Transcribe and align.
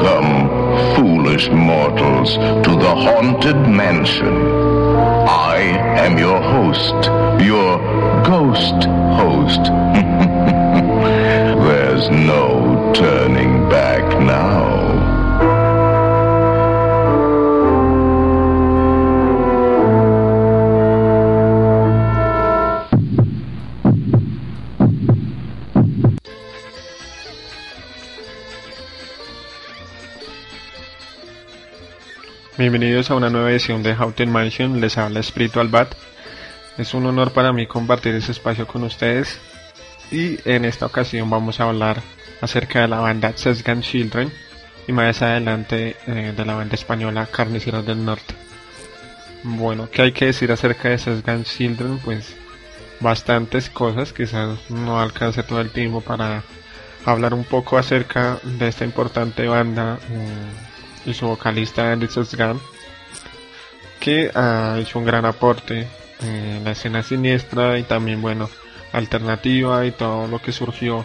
Welcome, 0.00 0.94
foolish 0.94 1.50
mortals, 1.50 2.36
to 2.36 2.70
the 2.70 2.94
Haunted 2.94 3.56
Mansion. 3.68 4.32
I 5.26 5.58
am 5.98 6.16
your 6.16 6.40
host, 6.40 6.94
your 7.44 7.78
ghost 8.22 8.84
host. 9.18 9.64
There's 11.66 12.08
no 12.10 12.92
turning 12.94 13.68
back 13.68 14.04
now. 14.20 15.07
Bienvenidos 32.70 33.10
a 33.10 33.14
una 33.14 33.30
nueva 33.30 33.50
edición 33.50 33.82
de 33.82 33.94
Haunted 33.94 34.28
Mansion, 34.28 34.78
les 34.78 34.98
habla 34.98 35.22
Spiritual 35.22 35.68
Bat. 35.68 35.94
Es 36.76 36.92
un 36.92 37.06
honor 37.06 37.32
para 37.32 37.50
mí 37.50 37.66
compartir 37.66 38.14
ese 38.14 38.32
espacio 38.32 38.66
con 38.66 38.84
ustedes 38.84 39.40
y 40.10 40.38
en 40.44 40.66
esta 40.66 40.84
ocasión 40.84 41.30
vamos 41.30 41.60
a 41.60 41.64
hablar 41.64 42.02
acerca 42.42 42.82
de 42.82 42.88
la 42.88 43.00
banda 43.00 43.32
Sesgan 43.34 43.80
Children 43.80 44.30
y 44.86 44.92
más 44.92 45.22
adelante 45.22 45.96
eh, 46.06 46.34
de 46.36 46.44
la 46.44 46.56
banda 46.56 46.74
española 46.74 47.26
Carniceros 47.32 47.86
del 47.86 48.04
Norte. 48.04 48.34
Bueno, 49.44 49.88
¿qué 49.90 50.02
hay 50.02 50.12
que 50.12 50.26
decir 50.26 50.52
acerca 50.52 50.90
de 50.90 50.98
Sesgan 50.98 51.44
Children? 51.44 52.00
Pues 52.04 52.36
bastantes 53.00 53.70
cosas, 53.70 54.12
quizás 54.12 54.58
no 54.68 55.00
alcance 55.00 55.42
todo 55.42 55.62
el 55.62 55.70
tiempo 55.70 56.02
para 56.02 56.42
hablar 57.06 57.32
un 57.32 57.44
poco 57.44 57.78
acerca 57.78 58.38
de 58.42 58.68
esta 58.68 58.84
importante 58.84 59.48
banda. 59.48 59.98
Eh, 60.10 60.67
y 61.08 61.14
su 61.14 61.26
vocalista 61.26 61.90
Andy 61.92 62.08
Sosgan, 62.08 62.60
que 63.98 64.30
ha 64.34 64.76
hecho 64.78 64.98
un 64.98 65.04
gran 65.04 65.24
aporte 65.24 65.88
en 66.20 66.64
la 66.64 66.72
escena 66.72 67.02
siniestra 67.02 67.78
y 67.78 67.82
también, 67.82 68.20
bueno, 68.20 68.48
alternativa 68.92 69.86
y 69.86 69.92
todo 69.92 70.26
lo 70.26 70.40
que 70.40 70.52
surgió 70.52 71.04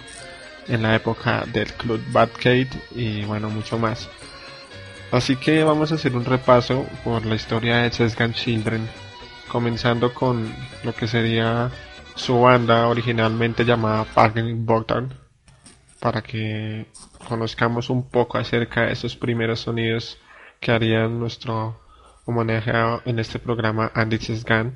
en 0.68 0.81
la 0.81 0.96
época 0.96 1.44
del 1.52 1.72
Club 1.74 2.02
Batcade 2.12 2.70
y 2.96 3.24
bueno, 3.26 3.50
mucho 3.50 3.78
más. 3.78 4.09
Así 5.12 5.36
que 5.36 5.64
vamos 5.64 5.92
a 5.92 5.96
hacer 5.96 6.16
un 6.16 6.26
repaso 6.26 6.86
por 7.04 7.26
la 7.26 7.36
historia 7.36 7.78
de 7.78 7.92
Sesgan 7.92 8.34
Children, 8.34 8.88
comenzando 9.48 10.14
con 10.14 10.54
lo 10.84 10.94
que 10.94 11.08
sería 11.08 11.70
su 12.16 12.42
banda 12.42 12.88
originalmente 12.88 13.64
llamada 13.64 14.06
Pagan 14.06 14.66
Bogdan, 14.66 15.14
para 16.04 16.22
que 16.22 16.86
conozcamos 17.30 17.90
un 17.90 18.09
poco 18.09 18.38
acerca 18.38 18.82
de 18.82 18.92
esos 18.92 19.16
primeros 19.16 19.62
sonidos 19.62 20.18
que 20.59 20.73
harían 20.73 21.18
nuestro 21.18 21.80
homenajeado 22.26 23.02
en 23.06 23.20
este 23.20 23.40
programa 23.40 23.90
Andy 23.96 24.18
Sesgan, 24.18 24.76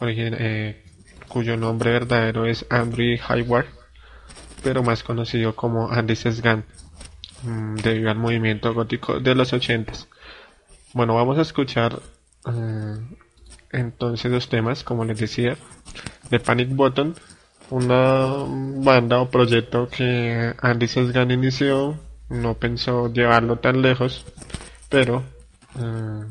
eh, 0.00 0.82
cuyo 1.28 1.58
nombre 1.58 1.90
verdadero 1.90 2.46
es 2.46 2.64
Andrew 2.70 3.18
Hayward, 3.28 3.66
pero 4.62 4.82
más 4.82 5.02
conocido 5.02 5.54
como 5.54 5.90
Andy 5.90 6.16
Sesgan, 6.16 6.64
mm, 7.42 7.74
debido 7.82 8.10
al 8.10 8.16
movimiento 8.16 8.72
gótico 8.72 9.20
de 9.20 9.34
los 9.34 9.52
80 9.52 9.92
Bueno, 10.94 11.14
vamos 11.14 11.36
a 11.36 11.42
escuchar 11.42 12.00
eh, 12.46 12.96
entonces 13.72 14.32
los 14.32 14.48
temas, 14.48 14.82
como 14.82 15.04
les 15.04 15.18
decía, 15.18 15.58
de 16.30 16.40
Panic 16.40 16.70
Button 16.70 17.14
una 17.70 18.44
banda 18.82 19.20
o 19.20 19.30
proyecto 19.30 19.88
que 19.88 20.54
Andy 20.60 20.88
Sesgan 20.88 21.30
inició, 21.30 21.98
no 22.28 22.54
pensó 22.54 23.12
llevarlo 23.12 23.58
tan 23.58 23.82
lejos, 23.82 24.24
pero 24.88 25.22
eh, 25.78 26.24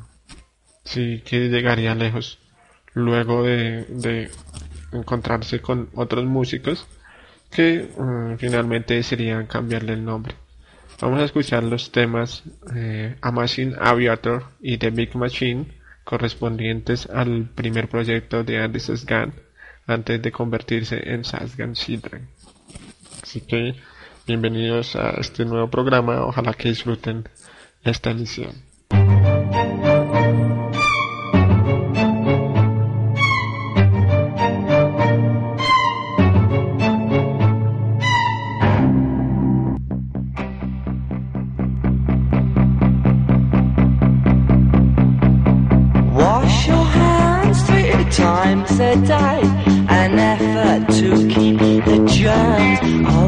sí 0.83 1.21
que 1.25 1.49
llegaría 1.49 1.95
lejos 1.95 2.39
luego 2.93 3.43
de, 3.43 4.31
encontrarse 4.91 5.59
con 5.61 5.89
otros 5.95 6.25
músicos 6.25 6.87
que 7.51 7.75
eh, 7.75 8.35
finalmente 8.37 8.95
decidían 8.95 9.45
cambiarle 9.45 9.93
el 9.93 10.03
nombre. 10.03 10.35
Vamos 10.99 11.21
a 11.21 11.25
escuchar 11.25 11.63
los 11.63 11.91
temas 11.91 12.43
eh, 12.75 13.15
Amazing 13.21 13.75
Aviator 13.79 14.45
y 14.59 14.77
The 14.77 14.89
Big 14.89 15.15
Machine 15.15 15.67
correspondientes 16.03 17.07
al 17.07 17.49
primer 17.53 17.87
proyecto 17.89 18.43
de 18.43 18.59
Andy 18.63 18.79
Sesgan 18.79 19.33
antes 19.87 20.21
de 20.21 20.31
convertirse 20.31 21.01
en 21.11 21.23
Sasgan 21.23 21.73
Children. 21.73 22.27
Así 23.23 23.41
que 23.41 23.75
bienvenidos 24.27 24.95
a 24.95 25.11
este 25.21 25.45
nuevo 25.45 25.69
programa, 25.69 26.25
ojalá 26.25 26.53
que 26.53 26.69
disfruten 26.69 27.27
esta 27.83 28.11
emisión. 28.11 28.51
Wash 46.13 46.67
your 46.67 46.75
hands 46.75 47.63
three 47.63 48.05
times 48.11 48.79
a 48.79 48.95
day. 49.05 49.56
all 52.79 53.26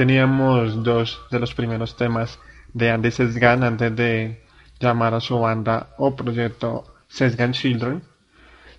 teníamos 0.00 0.82
dos 0.82 1.20
de 1.30 1.38
los 1.38 1.52
primeros 1.52 1.94
temas 1.94 2.38
de 2.72 2.90
Andy 2.90 3.10
Sesgan 3.10 3.62
antes 3.62 3.94
de 3.94 4.42
llamar 4.78 5.12
a 5.12 5.20
su 5.20 5.38
banda 5.38 5.90
o 5.98 6.16
proyecto 6.16 6.94
Sesgan 7.06 7.52
Children. 7.52 8.00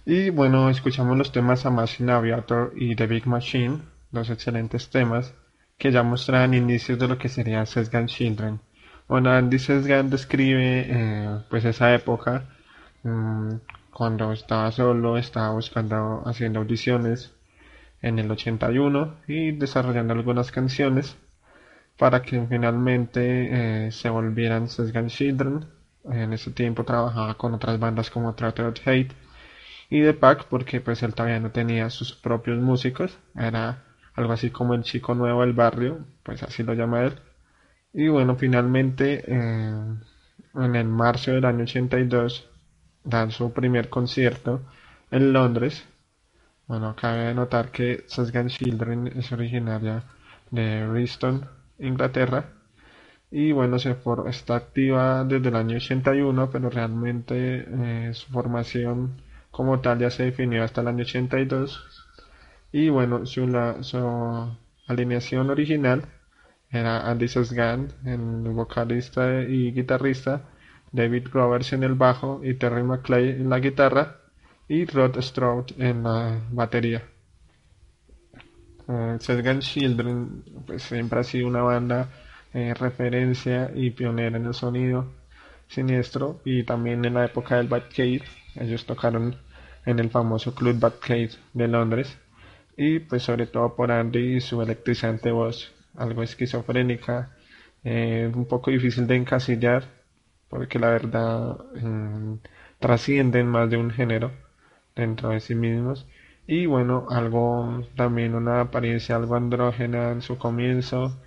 Y 0.03 0.31
bueno, 0.31 0.67
escuchamos 0.71 1.15
los 1.15 1.31
temas 1.31 1.63
Amazing 1.63 2.09
Aviator 2.09 2.73
y 2.75 2.95
The 2.95 3.05
Big 3.05 3.27
Machine, 3.27 3.81
dos 4.09 4.31
excelentes 4.31 4.89
temas 4.89 5.31
que 5.77 5.91
ya 5.91 6.01
muestran 6.01 6.55
inicios 6.55 6.97
de 6.97 7.07
lo 7.07 7.19
que 7.19 7.29
sería 7.29 7.67
Sesgan 7.67 8.07
Children. 8.07 8.59
Bueno, 9.07 9.29
Andy 9.29 9.59
Sesgan 9.59 10.09
describe 10.09 10.87
eh, 10.89 11.39
pues 11.51 11.65
esa 11.65 11.93
época 11.93 12.49
mm, 13.03 13.57
cuando 13.93 14.31
estaba 14.31 14.71
solo, 14.71 15.19
estaba 15.19 15.51
buscando, 15.51 16.23
haciendo 16.25 16.61
audiciones 16.61 17.31
en 18.01 18.19
el 18.19 18.31
81 18.31 19.15
y 19.27 19.51
desarrollando 19.51 20.13
algunas 20.13 20.51
canciones 20.51 21.15
para 21.97 22.21
que 22.21 22.45
finalmente 22.47 23.85
eh, 23.87 23.91
se 23.91 24.09
volvieran 24.09 24.67
Sesgan 24.67 25.07
Children. 25.07 25.65
En 26.05 26.33
ese 26.33 26.51
tiempo 26.51 26.83
trabajaba 26.83 27.35
con 27.35 27.53
otras 27.53 27.79
bandas 27.79 28.09
como 28.09 28.33
Trotted 28.33 28.73
Hate 28.85 29.13
y 29.89 30.01
The 30.01 30.13
Pack 30.13 30.45
porque 30.45 30.81
pues 30.81 31.03
él 31.03 31.13
todavía 31.13 31.39
no 31.39 31.51
tenía 31.51 31.89
sus 31.89 32.13
propios 32.13 32.59
músicos, 32.59 33.17
era 33.35 33.83
algo 34.15 34.33
así 34.33 34.49
como 34.49 34.73
el 34.73 34.83
chico 34.83 35.13
nuevo 35.13 35.41
del 35.41 35.53
barrio, 35.53 35.99
pues 36.23 36.41
así 36.43 36.63
lo 36.63 36.73
llama 36.73 37.03
él. 37.03 37.19
Y 37.93 38.07
bueno, 38.07 38.35
finalmente 38.35 39.23
eh, 39.27 39.73
en 40.55 40.75
el 40.75 40.87
marzo 40.87 41.31
del 41.31 41.45
año 41.45 41.63
82 41.63 42.49
dan 43.03 43.31
su 43.31 43.51
primer 43.53 43.89
concierto 43.89 44.61
en 45.11 45.33
Londres 45.33 45.85
bueno, 46.71 46.95
cabe 46.95 47.33
notar 47.33 47.69
que 47.69 48.05
Sesgan 48.07 48.47
Children 48.47 49.07
es 49.17 49.29
originaria 49.33 50.05
de 50.51 50.87
Bristol, 50.87 51.49
Inglaterra. 51.79 52.45
Y 53.29 53.51
bueno, 53.51 53.77
se 53.77 53.97
está 54.27 54.55
activa 54.55 55.25
desde 55.25 55.49
el 55.49 55.57
año 55.57 55.75
81, 55.75 56.49
pero 56.49 56.69
realmente 56.69 57.65
eh, 57.67 58.13
su 58.13 58.31
formación 58.31 59.21
como 59.51 59.81
tal 59.81 59.99
ya 59.99 60.09
se 60.11 60.23
definió 60.23 60.63
hasta 60.63 60.79
el 60.79 60.87
año 60.87 61.03
82. 61.03 62.07
Y 62.71 62.87
bueno, 62.87 63.25
su, 63.25 63.47
la, 63.47 63.83
su 63.83 63.97
alineación 64.87 65.49
original 65.49 66.05
era 66.69 67.09
Andy 67.11 67.27
Sesgan, 67.27 67.89
el 68.05 68.49
vocalista 68.53 69.41
y 69.41 69.73
guitarrista, 69.73 70.43
David 70.93 71.27
Roberts 71.33 71.73
en 71.73 71.83
el 71.83 71.95
bajo 71.95 72.39
y 72.45 72.53
Terry 72.53 72.83
McClay 72.83 73.31
en 73.31 73.49
la 73.49 73.59
guitarra 73.59 74.20
y 74.71 74.85
Rod 74.85 75.19
Stroud 75.19 75.65
en 75.79 76.03
la 76.03 76.39
batería. 76.49 77.03
Uh, 78.87 79.19
Sesgan 79.19 79.59
Children 79.59 80.45
pues, 80.65 80.83
siempre 80.83 81.19
ha 81.19 81.23
sido 81.25 81.49
una 81.49 81.61
banda 81.61 82.07
eh, 82.53 82.73
referencia 82.73 83.69
y 83.75 83.89
pionera 83.89 84.37
en 84.37 84.45
el 84.45 84.53
sonido 84.53 85.11
siniestro 85.67 86.39
y 86.45 86.63
también 86.63 87.03
en 87.03 87.15
la 87.15 87.25
época 87.25 87.57
del 87.57 87.67
Batcave. 87.67 88.23
Ellos 88.55 88.85
tocaron 88.85 89.35
en 89.85 89.99
el 89.99 90.09
famoso 90.09 90.55
Club 90.55 90.79
Batcave 90.79 91.31
de 91.53 91.67
Londres 91.67 92.17
y 92.77 92.99
pues 92.99 93.23
sobre 93.23 93.47
todo 93.47 93.75
por 93.75 93.91
Andy 93.91 94.37
y 94.37 94.39
su 94.39 94.61
electrizante 94.61 95.31
voz, 95.31 95.73
algo 95.97 96.23
esquizofrénica, 96.23 97.35
eh, 97.83 98.31
un 98.33 98.45
poco 98.45 98.71
difícil 98.71 99.05
de 99.05 99.17
encasillar 99.17 99.83
porque 100.47 100.79
la 100.79 100.91
verdad 100.91 101.57
eh, 101.75 102.37
trascienden 102.79 103.47
más 103.47 103.69
de 103.69 103.75
un 103.75 103.91
género 103.91 104.31
dentro 104.95 105.29
de 105.29 105.39
sí 105.39 105.55
mismos. 105.55 106.07
Y 106.47 106.65
bueno 106.65 107.07
algo 107.09 107.83
también 107.95 108.35
una 108.35 108.61
apariencia 108.61 109.15
algo 109.15 109.35
andrógena 109.35 110.11
en 110.11 110.21
su 110.21 110.37
comienzo. 110.37 111.17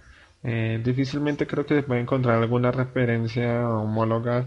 Eh, 0.43 0.81
difícilmente 0.85 1.47
creo 1.47 1.67
que 1.67 1.77
se 1.77 1.83
puede 1.83 2.01
encontrar 2.01 2.43
alguna 2.43 2.71
referencia 2.73 3.69
homóloga 3.69 4.47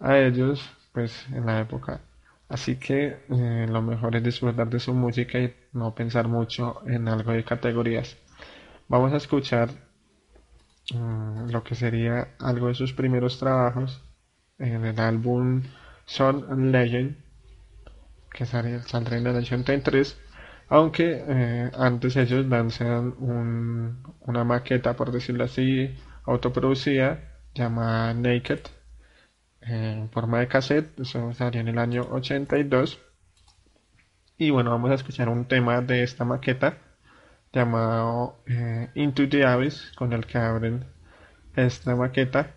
a 0.00 0.18
ellos 0.18 0.62
pues 0.92 1.26
en 1.32 1.46
la 1.46 1.60
época. 1.60 2.00
Así 2.48 2.76
que 2.76 3.18
eh, 3.28 3.66
lo 3.68 3.82
mejor 3.82 4.16
es 4.16 4.22
disfrutar 4.24 4.68
de 4.68 4.80
su 4.80 4.94
música 4.94 5.38
y 5.38 5.54
no 5.72 5.94
pensar 5.94 6.28
mucho 6.28 6.80
en 6.86 7.08
algo 7.08 7.32
de 7.32 7.44
categorías. 7.44 8.16
Vamos 8.88 9.12
a 9.12 9.18
escuchar 9.18 9.68
mm, 10.94 11.50
lo 11.50 11.62
que 11.62 11.74
sería 11.74 12.28
algo 12.38 12.68
de 12.68 12.74
sus 12.74 12.92
primeros 12.92 13.38
trabajos 13.38 14.02
en 14.58 14.84
el 14.84 14.98
álbum 15.00 15.62
Son 16.06 16.46
and 16.50 16.72
Legend 16.72 17.16
que 18.38 18.46
saldrá 18.46 19.16
en 19.16 19.26
el 19.26 19.36
83, 19.36 20.16
aunque 20.68 21.24
eh, 21.26 21.70
antes 21.76 22.14
ellos 22.14 22.46
lanzan 22.46 23.16
un, 23.18 24.04
una 24.20 24.44
maqueta, 24.44 24.94
por 24.94 25.10
decirlo 25.10 25.42
así, 25.42 25.92
autoproducida, 26.24 27.18
llamada 27.52 28.14
Naked, 28.14 28.60
en 29.62 30.08
forma 30.10 30.38
de 30.38 30.46
cassette, 30.46 31.00
eso 31.00 31.32
salió 31.34 31.60
en 31.60 31.68
el 31.68 31.78
año 31.80 32.02
82. 32.12 33.00
Y 34.36 34.50
bueno, 34.50 34.70
vamos 34.70 34.92
a 34.92 34.94
escuchar 34.94 35.28
un 35.28 35.46
tema 35.46 35.80
de 35.80 36.04
esta 36.04 36.24
maqueta 36.24 36.78
llamado 37.52 38.40
eh, 38.46 38.88
Into 38.94 39.28
the 39.28 39.44
Abyss, 39.44 39.92
con 39.96 40.12
el 40.12 40.26
que 40.26 40.38
abren 40.38 40.84
esta 41.56 41.96
maqueta 41.96 42.54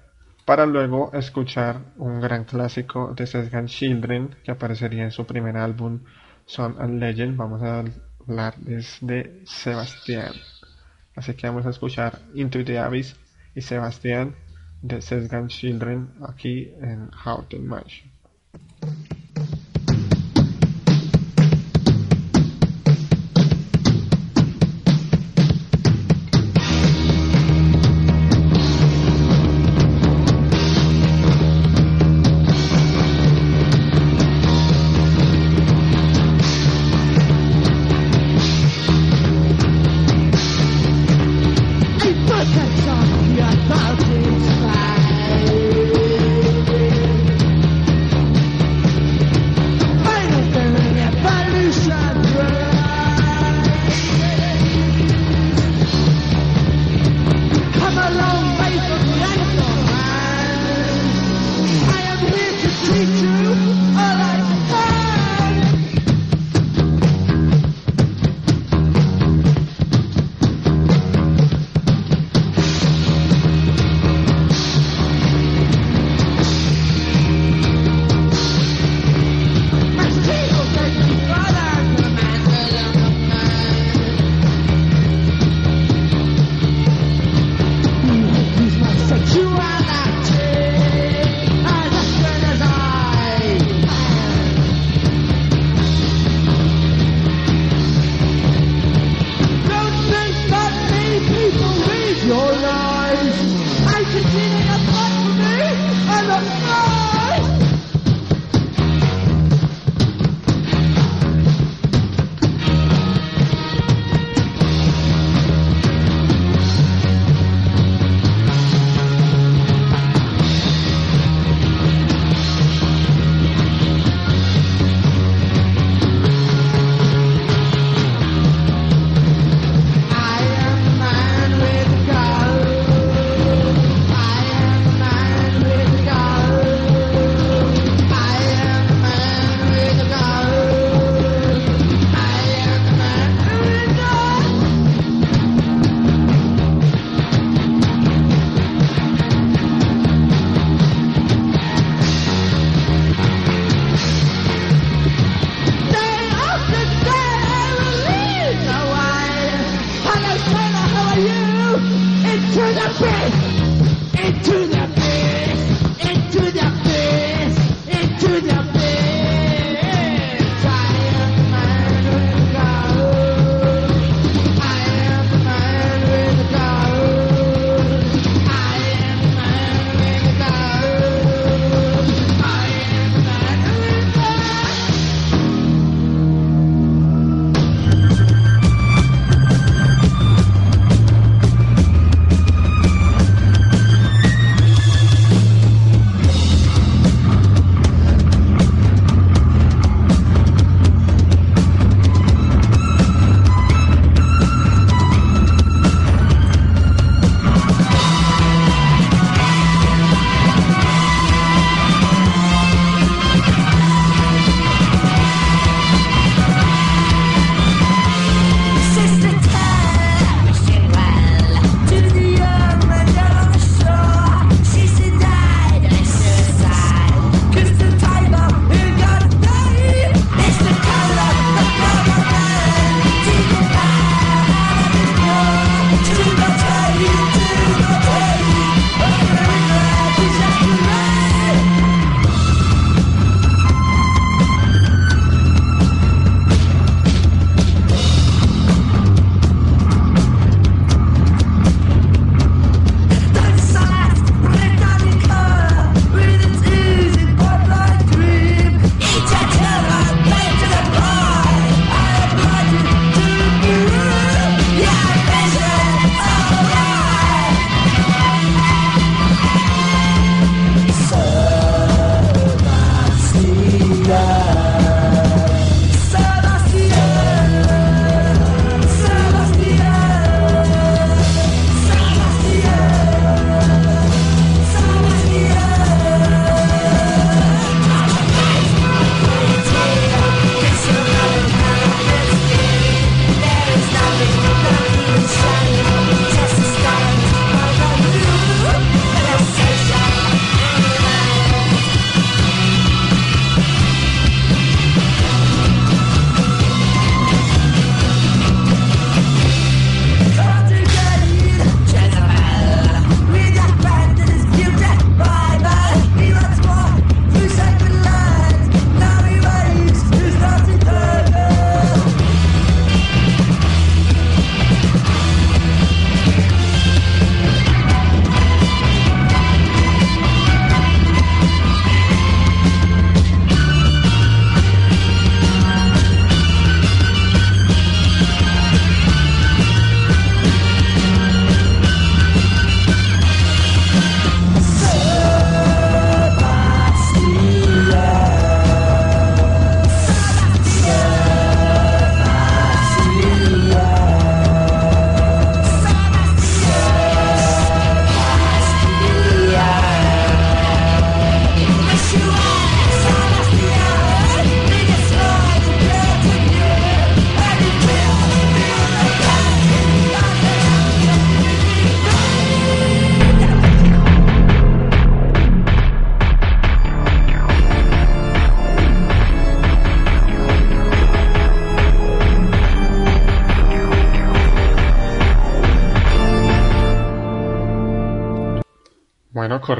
para 0.52 0.66
luego 0.66 1.14
escuchar 1.14 1.80
un 1.96 2.20
gran 2.20 2.44
clásico 2.44 3.14
de 3.16 3.26
Sesgan 3.26 3.68
Children 3.68 4.36
que 4.44 4.52
aparecería 4.52 5.06
en 5.06 5.12
su 5.12 5.26
primer 5.26 5.56
álbum 5.56 6.02
Son 6.46 6.76
and 6.78 7.00
Legend. 7.00 7.38
Vamos 7.38 7.64
a 7.64 7.86
hablar 8.28 8.58
de 8.58 9.44
Sebastián. 9.46 10.34
Así 11.16 11.36
que 11.36 11.48
vamos 11.48 11.66
a 11.66 11.70
escuchar 11.70 12.20
Into 12.34 12.66
the 12.66 12.80
Abyss 12.80 13.16
y 13.56 13.62
Sebastián 13.62 14.36
de 14.82 15.02
Sesgan 15.02 15.48
Children 15.48 16.16
aquí 16.28 16.74
en 16.82 17.10
Houghton 17.12 17.66
Mansion. 17.66 18.12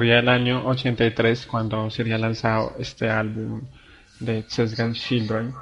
Corría 0.02 0.18
el 0.18 0.30
año 0.30 0.66
83 0.66 1.46
cuando 1.46 1.92
sería 1.92 2.18
lanzado 2.18 2.74
este 2.80 3.08
álbum 3.08 3.62
de 4.20 4.42
Sesgan 4.48 4.94
Children. 4.94 5.54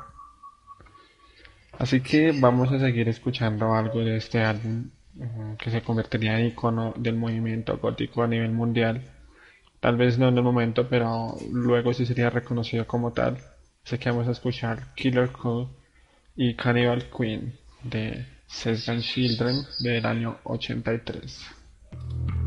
Así 1.78 2.00
que 2.00 2.32
vamos 2.32 2.72
a 2.72 2.80
seguir 2.80 3.10
escuchando 3.10 3.74
algo 3.74 4.00
de 4.00 4.16
este 4.16 4.42
álbum 4.42 4.92
mm, 5.16 5.56
que 5.56 5.70
se 5.70 5.82
convertiría 5.82 6.40
en 6.40 6.46
icono 6.46 6.94
del 6.96 7.18
movimiento 7.18 7.80
gótico 7.80 8.24
a 8.24 8.28
nivel 8.28 8.54
mundial. 8.54 9.02
Tal 9.82 9.98
vez 9.98 10.18
no 10.18 10.30
en 10.30 10.38
el 10.38 10.44
momento, 10.44 10.88
pero 10.88 11.36
luego 11.52 11.94
sí 11.94 12.06
sería 12.06 12.30
reconocido 12.30 12.88
como 12.88 13.12
tal. 13.12 13.40
Así 13.84 13.98
que 13.98 14.10
vamos 14.10 14.30
a 14.30 14.32
escuchar 14.32 14.94
Killer 14.96 15.34
Cool 15.34 15.68
y 16.38 16.56
Cannibal 16.56 17.10
Queen 17.12 17.60
de 17.84 18.26
Sesgan 18.48 19.02
Children 19.02 19.66
del 19.82 20.06
año 20.06 20.38
83. 20.46 22.39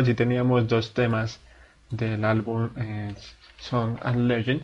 Allí 0.00 0.14
teníamos 0.14 0.66
dos 0.68 0.92
temas 0.94 1.40
del 1.90 2.24
álbum 2.24 2.70
eh, 2.76 3.14
Song 3.58 3.98
and 4.02 4.26
Legend 4.28 4.62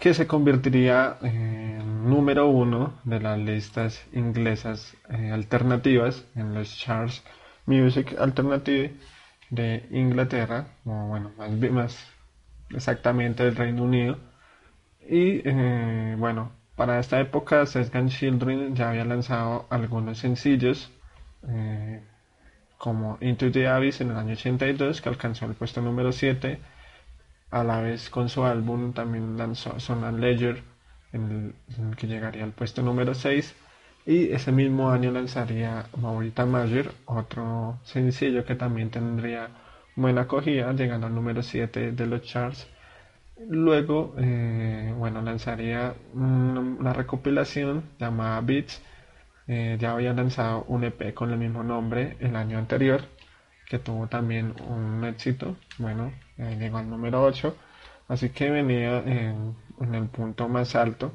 que 0.00 0.14
se 0.14 0.26
convertiría 0.26 1.16
en 1.22 2.08
número 2.08 2.48
uno 2.48 2.94
de 3.04 3.20
las 3.20 3.38
listas 3.38 4.04
inglesas 4.12 4.96
eh, 5.08 5.30
alternativas 5.30 6.24
en 6.34 6.54
los 6.54 6.76
charts 6.76 7.22
Music 7.66 8.16
Alternative 8.18 8.96
de 9.50 9.86
Inglaterra, 9.90 10.66
o 10.84 11.06
bueno, 11.06 11.30
más, 11.38 11.50
más 11.70 12.08
exactamente 12.70 13.44
del 13.44 13.54
Reino 13.54 13.84
Unido. 13.84 14.18
Y 15.08 15.42
eh, 15.48 16.16
bueno, 16.18 16.52
para 16.74 16.98
esta 16.98 17.20
época 17.20 17.66
Sesgan 17.66 18.08
Children 18.08 18.74
ya 18.74 18.90
había 18.90 19.04
lanzado 19.04 19.66
algunos 19.70 20.18
sencillos, 20.18 20.90
como 22.82 23.16
Into 23.20 23.52
the 23.52 23.68
Abyss 23.68 24.00
en 24.00 24.10
el 24.10 24.16
año 24.16 24.32
82, 24.32 25.00
que 25.00 25.08
alcanzó 25.08 25.46
el 25.46 25.54
puesto 25.54 25.80
número 25.80 26.10
7 26.10 26.58
a 27.52 27.62
la 27.62 27.80
vez 27.80 28.10
con 28.10 28.28
su 28.28 28.42
álbum 28.42 28.92
también 28.92 29.36
lanzó 29.38 29.78
Son 29.78 30.02
and 30.02 30.18
Ledger, 30.18 30.64
en 31.12 31.54
que 31.96 32.08
llegaría 32.08 32.42
al 32.42 32.50
puesto 32.50 32.82
número 32.82 33.14
6. 33.14 33.54
Y 34.04 34.32
ese 34.32 34.50
mismo 34.50 34.90
año 34.90 35.12
lanzaría 35.12 35.86
Maurita 35.96 36.44
Major, 36.44 36.92
otro 37.04 37.78
sencillo 37.84 38.44
que 38.44 38.56
también 38.56 38.90
tendría 38.90 39.50
buena 39.94 40.22
acogida, 40.22 40.72
llegando 40.72 41.06
al 41.06 41.14
número 41.14 41.42
7 41.44 41.92
de 41.92 42.06
los 42.06 42.22
charts. 42.22 42.66
Luego, 43.48 44.16
eh, 44.18 44.92
bueno, 44.98 45.22
lanzaría 45.22 45.94
una 46.14 46.92
recopilación 46.92 47.84
llamada 48.00 48.40
Beats. 48.40 48.82
Eh, 49.48 49.76
ya 49.80 49.92
había 49.92 50.12
lanzado 50.12 50.64
un 50.68 50.84
EP 50.84 51.14
con 51.14 51.30
el 51.32 51.38
mismo 51.38 51.62
nombre 51.62 52.16
el 52.20 52.36
año 52.36 52.58
anterior, 52.58 53.02
que 53.68 53.78
tuvo 53.78 54.06
también 54.08 54.54
un 54.68 55.04
éxito. 55.04 55.56
Bueno, 55.78 56.12
eh, 56.38 56.56
llegó 56.58 56.78
al 56.78 56.88
número 56.88 57.22
8, 57.24 57.56
así 58.08 58.30
que 58.30 58.50
venía 58.50 58.98
en, 58.98 59.56
el 59.94 60.08
punto 60.08 60.48
más 60.48 60.76
alto 60.76 61.12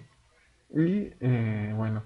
y 0.70 1.10
eh, 1.22 1.74
bueno, 1.76 2.04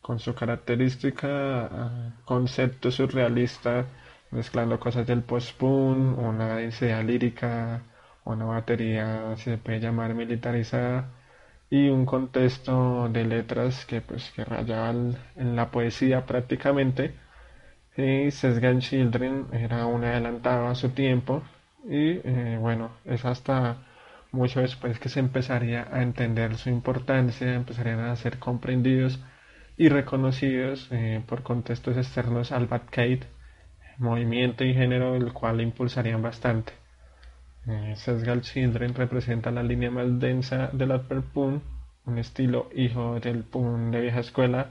con 0.00 0.18
su 0.18 0.34
característica 0.34 1.28
ah, 1.66 2.12
concepto 2.24 2.90
surrealista, 2.90 3.86
mezclando 4.30 4.80
cosas 4.80 5.06
del 5.06 5.22
post-punk, 5.22 6.18
una 6.18 6.56
densidad 6.56 7.04
lírica, 7.04 7.82
una 8.24 8.44
batería 8.46 9.36
se 9.36 9.58
puede 9.58 9.80
llamar 9.80 10.14
militarizada 10.14 11.10
y 11.72 11.88
un 11.88 12.04
contexto 12.04 13.08
de 13.08 13.24
letras 13.24 13.86
que 13.86 14.02
pues 14.02 14.30
que 14.36 14.44
rayaba 14.44 14.90
en 14.90 15.56
la 15.56 15.70
poesía 15.70 16.26
prácticamente 16.26 17.14
y 17.96 18.30
Sesgan 18.30 18.80
Children 18.80 19.46
era 19.52 19.86
un 19.86 20.04
adelantado 20.04 20.68
a 20.68 20.74
su 20.74 20.90
tiempo 20.90 21.42
y 21.88 22.20
eh, 22.24 22.58
bueno, 22.60 22.90
es 23.06 23.24
hasta 23.24 23.78
mucho 24.32 24.60
después 24.60 24.98
que 24.98 25.08
se 25.08 25.20
empezaría 25.20 25.88
a 25.90 26.02
entender 26.02 26.56
su 26.58 26.68
importancia, 26.68 27.54
empezarían 27.54 28.00
a 28.00 28.16
ser 28.16 28.38
comprendidos 28.38 29.18
y 29.78 29.88
reconocidos 29.88 30.88
eh, 30.90 31.22
por 31.26 31.42
contextos 31.42 31.96
externos 31.96 32.52
al 32.52 32.66
Batcade, 32.66 33.22
movimiento 33.96 34.62
y 34.62 34.74
género 34.74 35.14
el 35.16 35.32
cual 35.32 35.62
impulsarían 35.62 36.20
bastante. 36.20 36.81
Eh, 37.66 37.94
Sesgal 37.96 38.42
Children 38.42 38.94
representa 38.94 39.50
la 39.50 39.62
línea 39.62 39.90
más 39.90 40.18
densa 40.18 40.68
del 40.72 40.92
upper 40.92 41.22
punk, 41.22 41.62
un 42.06 42.18
estilo 42.18 42.68
hijo 42.74 43.20
del 43.20 43.44
punk 43.44 43.92
de 43.92 44.00
vieja 44.00 44.20
escuela, 44.20 44.70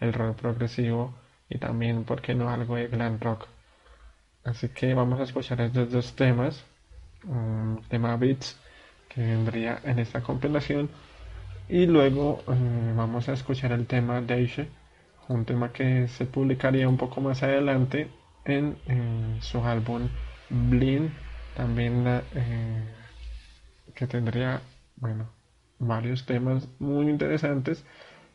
el 0.00 0.12
rock 0.12 0.36
progresivo 0.36 1.14
y 1.48 1.58
también, 1.58 2.04
¿por 2.04 2.22
qué 2.22 2.34
no?, 2.34 2.48
algo 2.48 2.76
de 2.76 2.88
glam 2.88 3.18
rock. 3.20 3.46
Así 4.44 4.68
que 4.68 4.94
vamos 4.94 5.20
a 5.20 5.24
escuchar 5.24 5.60
estos 5.60 5.90
dos 5.90 6.14
temas. 6.16 6.64
Un 7.24 7.82
tema 7.88 8.16
Beats 8.16 8.58
que 9.08 9.20
vendría 9.20 9.80
en 9.84 9.98
esta 9.98 10.22
compilación. 10.22 10.88
Y 11.68 11.86
luego 11.86 12.42
eh, 12.48 12.92
vamos 12.96 13.28
a 13.28 13.34
escuchar 13.34 13.72
el 13.72 13.86
tema 13.86 14.20
Deishe, 14.20 14.68
un 15.28 15.44
tema 15.44 15.72
que 15.72 16.08
se 16.08 16.24
publicaría 16.26 16.88
un 16.88 16.96
poco 16.96 17.20
más 17.20 17.42
adelante 17.42 18.08
en, 18.44 18.76
su 19.40 19.62
álbum 19.64 20.08
Blind. 20.48 21.10
También 21.54 22.04
eh, 22.06 22.84
que 23.94 24.06
tendría, 24.06 24.60
bueno, 24.96 25.30
varios 25.78 26.26
temas 26.26 26.68
muy 26.78 27.08
interesantes, 27.08 27.84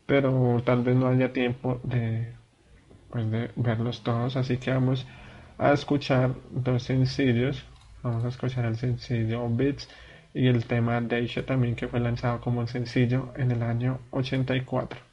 pero 0.06 0.62
tal 0.64 0.82
vez 0.82 0.96
no 0.96 1.08
haya 1.08 1.32
tiempo 1.32 1.80
de, 1.84 2.32
pues, 3.10 3.30
de 3.30 3.50
verlos 3.56 4.02
todos. 4.02 4.36
Así 4.36 4.58
que 4.58 4.70
vamos 4.72 5.06
a 5.58 5.72
escuchar 5.72 6.34
dos 6.50 6.82
sencillos. 6.82 7.64
Vamos 8.02 8.24
a 8.24 8.28
escuchar 8.28 8.66
el 8.66 8.76
sencillo 8.76 9.48
Beats 9.48 9.88
y 10.34 10.48
el 10.48 10.66
tema 10.66 11.00
Deisha 11.00 11.44
también 11.44 11.74
que 11.74 11.88
fue 11.88 11.98
lanzado 11.98 12.40
como 12.40 12.60
un 12.60 12.68
sencillo 12.68 13.32
en 13.36 13.50
el 13.50 13.62
año 13.62 14.00
84. 14.10 15.05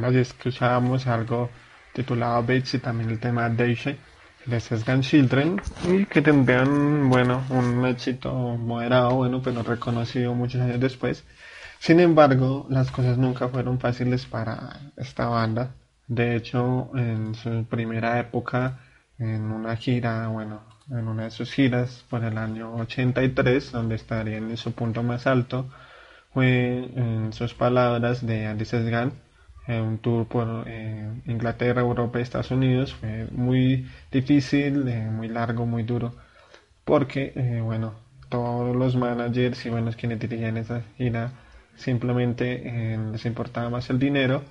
Ya 0.00 0.20
escuchábamos 0.20 1.06
algo 1.06 1.50
titulado 1.92 2.42
Bates 2.42 2.74
y 2.74 2.78
también 2.78 3.10
el 3.10 3.18
tema 3.18 3.48
Daisy 3.48 3.96
de 4.46 4.60
Sesgan 4.60 5.02
Children 5.02 5.60
y 5.88 6.04
que 6.06 6.22
tendrían, 6.22 7.08
bueno, 7.10 7.42
un 7.50 7.84
éxito 7.86 8.32
moderado, 8.32 9.14
bueno, 9.14 9.42
pero 9.42 9.62
reconocido 9.62 10.34
muchos 10.34 10.60
años 10.60 10.80
después. 10.80 11.24
Sin 11.78 12.00
embargo, 12.00 12.66
las 12.70 12.90
cosas 12.90 13.18
nunca 13.18 13.48
fueron 13.48 13.78
fáciles 13.78 14.24
para 14.26 14.80
esta 14.96 15.26
banda. 15.26 15.74
De 16.06 16.36
hecho, 16.36 16.90
en 16.94 17.34
su 17.34 17.64
primera 17.64 18.20
época, 18.20 18.78
en 19.18 19.50
una 19.50 19.76
gira, 19.76 20.28
bueno, 20.28 20.62
en 20.90 21.08
una 21.08 21.24
de 21.24 21.30
sus 21.30 21.52
giras 21.52 22.04
por 22.08 22.22
el 22.24 22.38
año 22.38 22.74
83, 22.76 23.72
donde 23.72 23.96
estarían 23.96 24.50
en 24.50 24.56
su 24.56 24.72
punto 24.72 25.02
más 25.02 25.26
alto, 25.26 25.68
fue 26.32 26.90
en 26.94 27.32
sus 27.32 27.54
palabras 27.54 28.24
de 28.24 28.46
Andy 28.46 28.64
Sesgan, 28.64 29.12
un 29.68 29.98
tour 29.98 30.26
por 30.26 30.64
eh, 30.66 31.08
Inglaterra, 31.26 31.80
Europa 31.80 32.18
y 32.18 32.22
Estados 32.22 32.50
Unidos. 32.50 32.94
Fue 32.94 33.26
muy 33.32 33.86
difícil, 34.10 34.86
eh, 34.88 35.08
muy 35.10 35.28
largo, 35.28 35.66
muy 35.66 35.82
duro, 35.82 36.14
porque, 36.84 37.32
eh, 37.36 37.60
bueno, 37.62 37.94
todos 38.28 38.74
los 38.76 38.96
managers 38.96 39.64
y 39.66 39.70
buenos 39.70 39.96
quienes 39.96 40.20
dirigían 40.20 40.56
esa 40.56 40.82
gira 40.96 41.32
simplemente 41.76 42.96
les 43.12 43.26
importaba 43.26 43.68
más 43.70 43.90
el 43.90 43.98
dinero 43.98 44.42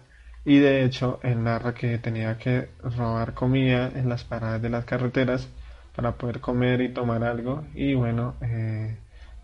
y 0.46 0.60
de 0.60 0.86
hecho 0.86 1.20
él 1.24 1.44
narra 1.44 1.74
que 1.74 1.98
tenía 1.98 2.38
que 2.38 2.70
robar 2.84 3.34
comida 3.34 3.92
en 3.96 4.08
las 4.10 4.24
paradas 4.24 4.62
de 4.62 4.70
las 4.70 4.86
carreteras 4.86 5.50
para 5.96 6.14
poder 6.14 6.40
comer 6.40 6.82
y 6.82 6.90
tomar 6.94 7.24
algo 7.24 7.66
y 7.74 7.96
bueno 7.96 8.36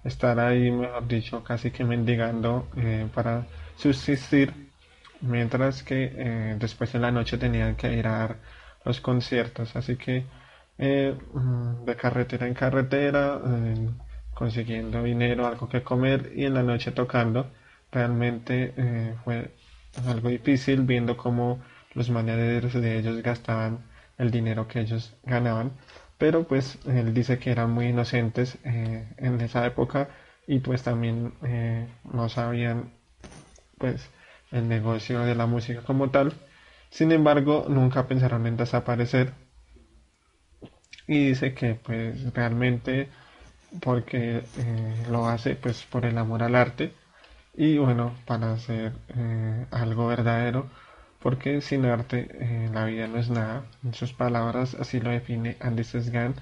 estar 0.03 0.39
ahí 0.39 0.72
mejor 0.72 1.07
dicho 1.07 1.43
casi 1.43 1.72
que 1.72 1.84
mendigando 1.84 2.67
para 3.13 3.47
subsistir 3.76 4.53
mientras 5.22 5.84
que 5.84 6.11
eh, 6.15 6.55
después 6.59 6.93
en 6.95 7.01
la 7.01 7.11
noche 7.11 7.38
tenían 7.38 7.76
que 7.76 7.93
ir 7.93 8.07
a 8.07 8.17
dar 8.19 8.38
los 8.86 9.01
conciertos, 9.01 9.76
así 9.76 9.95
que 9.97 10.26
eh, 10.78 11.15
mm, 11.34 11.86
de 11.86 11.95
carretera 11.95 12.47
en 12.47 12.53
carretera, 12.53 13.39
eh, 13.45 13.89
consiguiendo 14.34 15.03
dinero, 15.03 15.47
algo 15.47 15.69
que 15.69 15.84
comer 15.84 16.32
y 16.36 16.45
en 16.45 16.55
la 16.55 16.63
noche 16.63 16.91
tocando, 16.91 17.51
realmente 17.91 18.74
fue 19.24 19.51
algo 20.07 20.30
difícil 20.30 20.84
viendo 20.84 21.17
cómo 21.17 21.61
los 21.93 22.09
managers 22.09 22.74
de 22.74 22.97
ellos 22.97 23.22
gastaban 23.22 23.80
el 24.17 24.32
dinero 24.32 24.67
que 24.67 24.80
ellos 24.80 25.15
ganaban, 25.24 25.74
pero 26.17 26.47
pues 26.47 26.80
él 26.88 27.13
dice 27.13 27.38
que 27.39 27.51
eran 27.51 27.72
muy 27.72 27.88
inocentes 27.88 28.57
en 28.63 29.41
esa 29.41 29.65
época 29.65 30.09
y 30.47 30.59
pues 30.59 30.84
también 30.84 31.34
no 32.05 32.30
sabían 32.30 32.93
pues 33.78 34.09
el 34.52 34.68
negocio 34.68 35.22
de 35.22 35.36
la 35.36 35.45
música 35.45 35.82
como 35.82 36.10
tal. 36.10 36.34
Sin 36.89 37.12
embargo, 37.12 37.66
nunca 37.70 38.08
pensaron 38.08 38.47
en 38.47 38.58
desaparecer. 38.58 39.34
Y 41.08 41.28
dice 41.30 41.54
que 41.54 41.76
pues 41.76 42.34
realmente 42.34 43.10
porque 43.80 44.43
eh, 44.58 45.06
lo 45.10 45.28
hace 45.28 45.56
pues 45.56 45.84
por 45.84 46.06
el 46.06 46.18
amor 46.18 46.43
al 46.43 46.56
arte 46.56 46.93
y 47.56 47.78
bueno 47.78 48.14
para 48.26 48.54
hacer 48.54 48.93
eh, 49.16 49.66
algo 49.72 50.08
verdadero 50.08 50.70
porque 51.20 51.62
sin 51.62 51.86
arte 51.86 52.28
eh, 52.34 52.70
la 52.74 52.86
vida 52.86 53.08
no 53.08 53.18
es 53.18 53.30
nada 53.30 53.64
en 53.84 53.93
sus 53.93 54.14
palabras 54.14 54.76
así 54.76 54.99
lo 54.99 55.10
define 55.10 55.58
Andy 55.62 55.84
Sesgan 55.84 56.36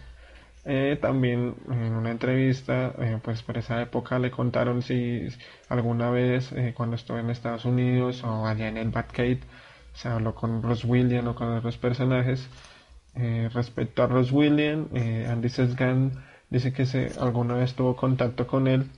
eh, 0.65 0.97
también 1.01 1.55
en 1.71 1.93
una 1.93 2.11
entrevista, 2.11 2.93
eh, 2.99 3.19
pues 3.23 3.41
por 3.43 3.57
esa 3.57 3.81
época 3.81 4.19
le 4.19 4.29
contaron 4.29 4.81
si 4.81 5.27
alguna 5.69 6.09
vez 6.11 6.51
eh, 6.51 6.73
cuando 6.75 6.95
estuvo 6.95 7.17
en 7.17 7.29
Estados 7.29 7.65
Unidos 7.65 8.23
o 8.23 8.45
allá 8.45 8.67
en 8.67 8.77
el 8.77 8.89
Batcave 8.89 9.39
se 9.93 10.09
habló 10.09 10.35
con 10.35 10.61
Ross 10.61 10.83
Williams 10.85 11.27
o 11.29 11.35
con 11.35 11.49
otros 11.57 11.77
personajes. 11.77 12.47
respecto 13.53 14.03
a 14.03 14.07
Ross 14.07 14.31
Williams, 14.31 14.87
Andy 15.29 15.49
Sesgan 15.49 16.11
dice 16.49 16.71
que 16.73 16.85
se, 16.85 17.11
alguna 17.19 17.55
vez 17.55 17.73
tuvo 17.75 17.95
contacto 17.95 18.47
con 18.47 18.67
él, 18.67 18.89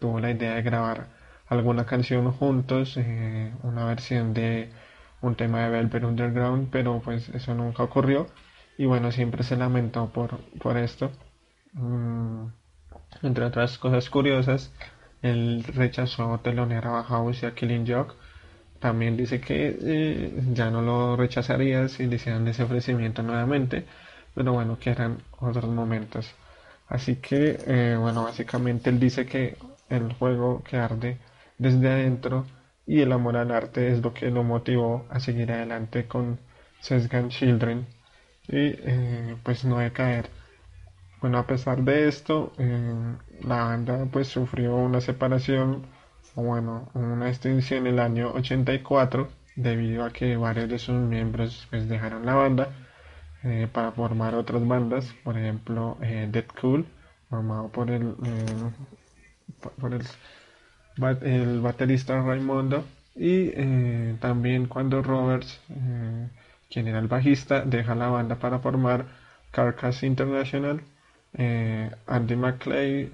tuvo 0.00 0.20
la 0.20 0.30
idea 0.30 0.54
de 0.54 0.62
grabar 0.62 1.08
alguna 1.48 1.86
canción 1.86 2.32
juntos, 2.32 2.96
una 3.62 3.84
versión 3.86 4.34
de 4.34 4.70
un 5.22 5.34
tema 5.36 5.64
de 5.64 5.70
Velvet 5.70 6.04
Underground, 6.04 6.68
pero 6.70 7.00
pues 7.04 7.28
eso 7.30 7.54
nunca 7.54 7.82
ocurrió 7.84 8.26
y 8.78 8.86
bueno, 8.86 9.12
siempre 9.12 9.42
se 9.42 9.56
lamentó 9.56 10.08
por, 10.10 10.38
por 10.60 10.78
esto. 10.78 11.10
Mm, 11.74 12.46
entre 13.22 13.44
otras 13.44 13.78
cosas 13.78 14.08
curiosas, 14.10 14.72
él 15.22 15.64
rechazó 15.74 16.38
telonear 16.42 16.86
a 16.86 17.02
House 17.04 17.42
y 17.42 17.46
a 17.46 17.54
Killing 17.54 17.86
Joke. 17.86 18.14
También 18.80 19.16
dice 19.16 19.40
que 19.40 19.76
eh, 19.82 20.42
ya 20.52 20.70
no 20.70 20.82
lo 20.82 21.16
rechazaría 21.16 21.88
si 21.88 22.06
le 22.06 22.16
hicieran 22.16 22.46
ese 22.48 22.62
ofrecimiento 22.62 23.22
nuevamente, 23.22 23.84
pero 24.34 24.52
bueno, 24.52 24.78
que 24.78 24.90
eran 24.90 25.18
otros 25.40 25.66
momentos. 25.66 26.32
Así 26.88 27.16
que, 27.16 27.58
eh, 27.66 27.96
bueno, 27.98 28.24
básicamente 28.24 28.90
él 28.90 29.00
dice 29.00 29.26
que 29.26 29.56
el 29.90 30.12
juego 30.14 30.62
que 30.62 30.76
arde 30.76 31.18
desde 31.58 31.88
adentro 31.90 32.46
y 32.86 33.00
el 33.00 33.12
amor 33.12 33.36
al 33.36 33.50
arte 33.50 33.90
es 33.92 34.02
lo 34.02 34.14
que 34.14 34.30
lo 34.30 34.44
motivó 34.44 35.06
a 35.10 35.20
seguir 35.20 35.52
adelante 35.52 36.06
con 36.06 36.38
Sesgan 36.80 37.30
Children 37.30 37.86
y 38.48 38.74
eh, 38.78 39.36
pues 39.42 39.64
no 39.64 39.76
caer. 39.92 40.30
Bueno, 41.20 41.38
a 41.38 41.46
pesar 41.46 41.82
de 41.82 42.08
esto, 42.08 42.52
eh, 42.58 43.16
la 43.42 43.64
banda 43.64 44.06
pues 44.10 44.28
sufrió 44.28 44.76
una 44.76 45.00
separación 45.00 45.86
o 46.34 46.42
bueno, 46.42 46.90
una 46.94 47.28
extinción 47.28 47.86
en 47.86 47.94
el 47.94 47.98
año 47.98 48.32
84 48.32 49.28
debido 49.56 50.04
a 50.04 50.12
que 50.12 50.36
varios 50.36 50.68
de 50.68 50.78
sus 50.78 50.94
miembros 50.94 51.66
pues 51.70 51.88
dejaron 51.88 52.24
la 52.24 52.34
banda 52.34 52.68
eh, 53.42 53.68
para 53.72 53.92
formar 53.92 54.34
otras 54.34 54.66
bandas, 54.66 55.12
por 55.24 55.36
ejemplo 55.36 55.96
Dead 56.00 56.44
Cool, 56.60 56.86
formado 57.28 57.68
por 57.68 57.90
el, 57.90 58.14
por 59.80 59.94
el, 59.94 60.06
el 61.22 61.60
baterista 61.60 62.22
Raimundo 62.22 62.84
y 63.16 63.50
también 64.20 64.66
cuando 64.66 65.02
Roberts 65.02 65.60
quien 66.70 66.88
era 66.88 66.98
el 66.98 67.08
bajista, 67.08 67.62
deja 67.62 67.94
la 67.94 68.08
banda 68.08 68.36
para 68.36 68.58
formar 68.60 69.06
Carcass 69.50 70.02
International. 70.02 70.82
Eh, 71.34 71.90
Andy 72.06 72.36
McClay 72.36 73.02
eh, 73.02 73.10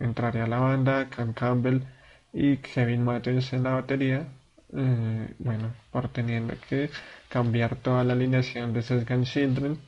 entraría 0.00 0.44
a 0.44 0.46
la 0.46 0.58
banda, 0.58 1.08
Cam 1.10 1.32
Campbell 1.34 1.82
y 2.32 2.58
Kevin 2.58 3.04
Matthews 3.04 3.52
en 3.52 3.62
la 3.64 3.72
batería. 3.74 4.28
Eh, 4.76 5.34
bueno, 5.38 5.72
por 5.90 6.08
teniendo 6.08 6.54
que 6.68 6.90
cambiar 7.28 7.76
toda 7.76 8.04
la 8.04 8.14
alineación 8.14 8.72
de 8.72 8.82
Sesgan 8.82 9.24
Children. 9.24 9.78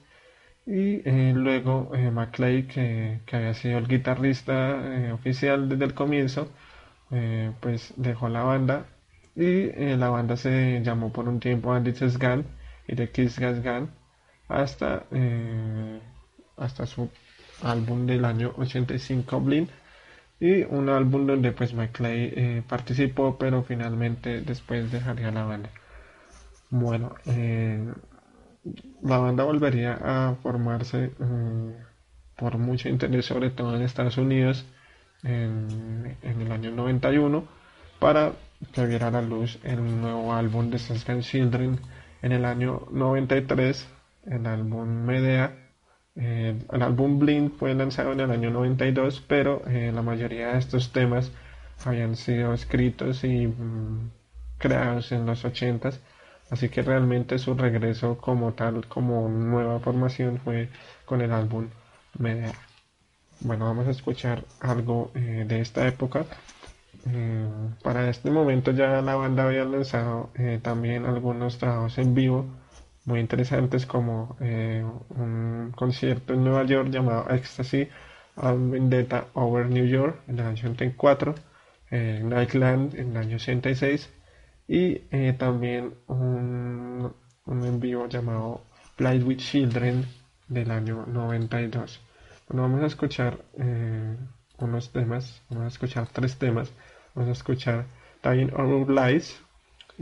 Y 0.67 1.03
luego 1.33 1.93
McClay, 2.13 2.65
que, 2.67 3.21
que, 3.25 3.37
había 3.37 3.55
sido 3.55 3.79
el 3.79 3.87
guitarrista 3.87 5.13
oficial 5.13 5.69
desde 5.69 5.85
el 5.85 5.95
comienzo, 5.95 6.51
pues 7.61 7.95
dejó 7.97 8.29
la 8.29 8.43
banda 8.43 8.87
y 9.37 9.69
la 9.97 10.09
banda 10.09 10.37
se 10.37 10.83
llamó 10.83 11.13
por 11.13 11.29
un 11.29 11.39
tiempo 11.39 11.73
Andy 11.73 11.93
Sesgan 11.93 12.45
y 12.89 12.95
de 12.95 13.11
Kiss 13.11 13.39
Gas 13.39 13.63
Gun 13.63 13.91
hasta, 14.49 15.05
eh, 15.11 16.01
hasta 16.57 16.87
su 16.87 17.11
álbum 17.63 18.07
del 18.07 18.25
año 18.25 18.53
85 18.57 19.41
Blind 19.41 19.69
y 20.39 20.63
un 20.65 20.89
álbum 20.89 21.27
donde 21.27 21.53
pues 21.53 21.73
McClay 21.73 22.33
eh, 22.37 22.63
participó 22.67 23.37
pero 23.39 23.63
finalmente 23.63 24.43
después 24.43 24.91
dejaría 24.93 25.31
la 25.31 25.45
banda. 25.45 25.71
Bueno 26.71 27.15
eh, 27.27 27.93
la 29.03 29.19
banda 29.19 29.45
volvería 29.45 29.99
a 30.03 30.35
formarse 30.43 31.13
por 32.37 32.59
mucho 32.59 32.89
interés 32.89 33.27
sobre 33.27 33.51
todo 33.51 33.75
en 33.77 33.83
Estados 33.83 34.19
Unidos 34.19 34.67
en, 35.23 36.17
en, 36.23 36.41
el 36.41 36.53
año 36.53 36.71
91 36.73 37.45
para 37.99 38.33
que 38.73 38.87
viera 38.87 39.11
la 39.11 39.23
luz 39.23 39.59
el 39.63 40.01
nuevo 40.01 40.35
álbum 40.35 40.71
de 40.71 40.79
Sesgan 40.79 41.21
Children 41.21 41.79
en 42.23 42.33
el 42.33 42.45
año 42.45 42.87
93, 42.91 43.89
el 44.27 44.47
álbum 44.47 44.89
Medea, 45.05 45.57
eh, 46.17 46.59
el 46.73 46.83
álbum 46.83 47.19
Blind 47.19 47.53
fue 47.59 47.75
lanzado 47.75 48.13
en 48.13 48.21
el 48.21 48.31
año 48.31 48.51
92, 48.51 49.23
pero 49.29 49.63
eh, 49.67 49.93
la 49.95 50.03
mayoría 50.03 50.53
de 50.53 50.59
estos 50.59 50.93
temas 50.93 51.31
habían 51.85 52.17
sido 52.17 52.55
escritos 52.55 53.23
y 53.25 53.47
mm, 53.47 54.11
creados 54.59 55.13
en 55.13 55.27
los 55.27 55.45
80s, 55.45 55.99
así 56.51 56.69
que 56.71 56.83
realmente 56.83 57.39
su 57.39 57.55
regreso 57.55 58.17
como 58.19 58.55
tal, 58.55 58.87
como 58.87 59.29
nueva 59.29 59.79
formación 59.81 60.39
fue 60.39 60.71
con 61.05 61.21
el 61.21 61.33
álbum 61.33 61.69
Medea. 62.19 62.55
Bueno, 63.41 63.67
vamos 63.67 63.87
a 63.87 63.91
escuchar 63.91 64.45
algo 64.61 65.11
eh, 65.15 65.45
de 65.47 65.61
esta 65.61 65.87
época. 65.87 66.25
Eh, 67.07 67.49
para 67.83 68.09
este 68.11 68.31
momento 68.31 68.73
ya 68.73 69.01
la 69.01 69.15
banda 69.15 69.45
había 69.45 69.65
lanzado 69.65 70.31
eh, 70.35 70.59
también 70.63 71.07
algunos 71.07 71.59
trabajos 71.59 71.99
en 71.99 72.15
vivo 72.15 72.47
muy 73.05 73.21
interesantes 73.21 73.87
como 73.87 74.37
eh, 74.41 74.85
un 75.11 75.73
concierto 75.77 76.35
en 76.35 76.43
Nueva 76.45 76.65
York 76.65 76.89
llamado 76.91 77.31
Ecstasy 77.31 77.89
and 78.37 78.73
Vendetta 78.73 79.29
Over 79.35 79.67
New 79.71 79.87
York 79.87 80.23
en 80.27 80.41
el 80.41 80.47
año 80.47 80.71
84, 80.71 81.35
Nightland 81.91 82.95
en 82.97 83.11
el 83.13 83.17
año 83.17 83.37
86 83.37 84.11
y 84.69 85.03
eh, 85.11 85.35
también 85.39 85.95
un, 86.09 87.13
un 87.47 87.65
en 87.65 87.81
vivo 87.81 88.09
llamado 88.09 88.63
Play 88.97 89.23
with 89.23 89.39
Children 89.39 90.05
del 90.49 90.71
año 90.71 91.05
92. 91.07 92.01
Bueno, 92.49 92.63
vamos 92.63 92.83
a 92.83 92.87
escuchar 92.87 93.39
eh, 93.59 94.17
unos 94.59 94.91
temas, 94.93 95.43
vamos 95.51 95.65
a 95.67 95.69
escuchar 95.69 96.09
tres 96.09 96.37
temas. 96.39 96.73
Vamos 97.17 97.31
a 97.31 97.33
escuchar 97.33 97.87
Dying 98.23 98.53
Our 98.53 98.91
Lies, 98.91 99.41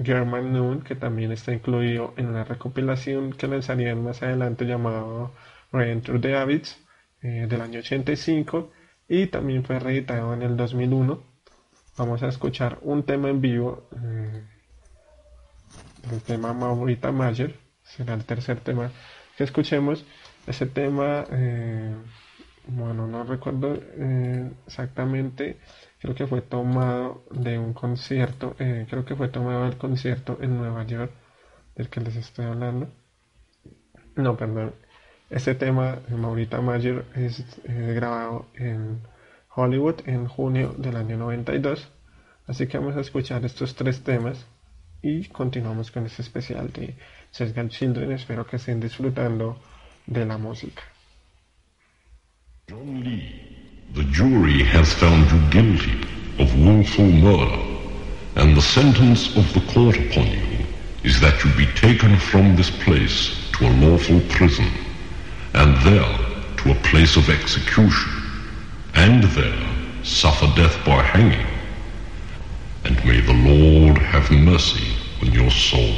German 0.02 0.52
Noon, 0.52 0.82
que 0.82 0.96
también 0.96 1.30
está 1.30 1.52
incluido 1.52 2.12
en 2.16 2.26
una 2.26 2.42
recopilación 2.42 3.32
que 3.32 3.46
lanzarían 3.46 4.02
más 4.02 4.20
adelante 4.24 4.64
llamado 4.64 5.30
Re-Enter 5.70 6.20
the 6.20 6.34
Habits 6.36 6.76
eh, 7.22 7.46
del 7.48 7.60
año 7.60 7.78
85 7.78 8.72
y 9.08 9.28
también 9.28 9.62
fue 9.62 9.78
reeditado 9.78 10.34
en 10.34 10.42
el 10.42 10.56
2001. 10.56 11.22
Vamos 11.96 12.24
a 12.24 12.26
escuchar 12.26 12.78
un 12.82 13.04
tema 13.04 13.30
en 13.30 13.40
vivo, 13.40 13.88
eh, 13.92 14.42
el 16.10 16.20
tema 16.20 16.52
Maurita 16.52 17.12
Mayer, 17.12 17.54
será 17.84 18.14
el 18.14 18.24
tercer 18.24 18.58
tema 18.58 18.90
que 19.36 19.44
escuchemos. 19.44 20.04
Ese 20.48 20.66
tema, 20.66 21.24
eh, 21.30 21.94
bueno, 22.66 23.06
no 23.06 23.22
recuerdo 23.22 23.78
exactamente, 24.66 25.60
creo 26.04 26.14
que 26.14 26.26
fue 26.26 26.42
tomado 26.42 27.24
de 27.30 27.58
un 27.58 27.72
concierto, 27.72 28.54
eh, 28.58 28.86
creo 28.90 29.06
que 29.06 29.16
fue 29.16 29.28
tomado 29.28 29.64
del 29.64 29.78
concierto 29.78 30.36
en 30.42 30.58
Nueva 30.58 30.84
York, 30.84 31.10
del 31.76 31.88
que 31.88 32.00
les 32.00 32.16
estoy 32.16 32.44
hablando. 32.44 32.88
No, 34.14 34.36
perdón. 34.36 34.74
Este 35.30 35.54
tema, 35.54 36.00
Maurita 36.10 36.60
Mayer, 36.60 37.06
es 37.14 37.42
grabado 37.64 38.46
en 38.54 39.00
Hollywood 39.54 40.02
en 40.04 40.26
junio 40.26 40.74
del 40.76 40.96
año 40.96 41.16
92. 41.16 41.88
Así 42.46 42.66
que 42.66 42.76
vamos 42.76 42.96
a 42.96 43.00
escuchar 43.00 43.42
estos 43.46 43.74
tres 43.74 44.02
temas 44.02 44.44
y 45.00 45.26
continuamos 45.28 45.90
con 45.90 46.04
este 46.04 46.20
especial 46.20 46.70
de 46.70 46.96
Sesgan 47.30 47.70
Children. 47.70 48.12
Espero 48.12 48.46
que 48.46 48.56
estén 48.56 48.78
disfrutando 48.78 49.58
de 50.06 50.26
la 50.26 50.36
música. 50.36 50.82
John 52.68 53.02
Lee, 53.02 53.53
the 53.92 54.04
jury 54.04 54.62
has 54.64 54.92
found 54.92 55.30
you 55.30 55.50
guilty 55.50 56.00
of 56.38 56.58
willful 56.58 57.06
murder, 57.06 57.62
and 58.36 58.56
the 58.56 58.62
sentence 58.62 59.36
of 59.36 59.52
the 59.52 59.60
court 59.72 59.96
upon 59.96 60.26
you 60.26 60.66
is 61.04 61.20
that 61.20 61.44
you 61.44 61.52
be 61.54 61.66
taken 61.74 62.18
from 62.18 62.56
this 62.56 62.70
place 62.70 63.50
to 63.52 63.66
a 63.66 63.76
lawful 63.76 64.20
prison, 64.30 64.68
and 65.52 65.76
there 65.86 66.18
to 66.56 66.72
a 66.72 66.82
place 66.82 67.16
of 67.16 67.28
execution, 67.28 68.10
and 68.94 69.22
there 69.24 69.74
suffer 70.02 70.46
death 70.56 70.76
by 70.84 71.02
hanging. 71.02 71.46
And 72.84 72.96
may 73.04 73.20
the 73.20 73.32
Lord 73.32 73.98
have 73.98 74.30
mercy 74.30 74.96
on 75.22 75.30
your 75.30 75.50
soul. 75.50 75.94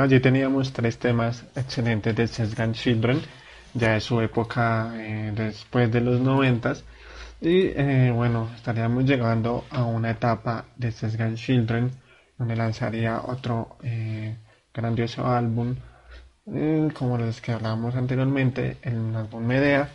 Bueno, 0.00 0.14
allí 0.14 0.22
teníamos 0.22 0.72
tres 0.72 0.98
temas 0.98 1.44
excelentes 1.54 2.16
de 2.16 2.26
Sesgan 2.26 2.72
Children, 2.72 3.20
ya 3.74 3.92
de 3.92 4.00
su 4.00 4.18
época 4.22 4.94
eh, 4.94 5.30
después 5.36 5.92
de 5.92 6.00
los 6.00 6.18
noventas. 6.22 6.82
Y 7.38 7.66
eh, 7.66 8.10
bueno, 8.10 8.48
estaríamos 8.56 9.04
llegando 9.04 9.66
a 9.68 9.84
una 9.84 10.12
etapa 10.12 10.64
de 10.74 10.90
Sesgan 10.90 11.34
Children, 11.34 11.90
donde 12.38 12.56
lanzaría 12.56 13.20
otro 13.20 13.76
eh, 13.82 14.38
grandioso 14.72 15.26
álbum, 15.26 15.76
como 16.94 17.18
los 17.18 17.42
que 17.42 17.52
hablábamos 17.52 17.94
anteriormente, 17.94 18.78
el 18.80 19.14
álbum 19.14 19.44
Medea. 19.44 19.90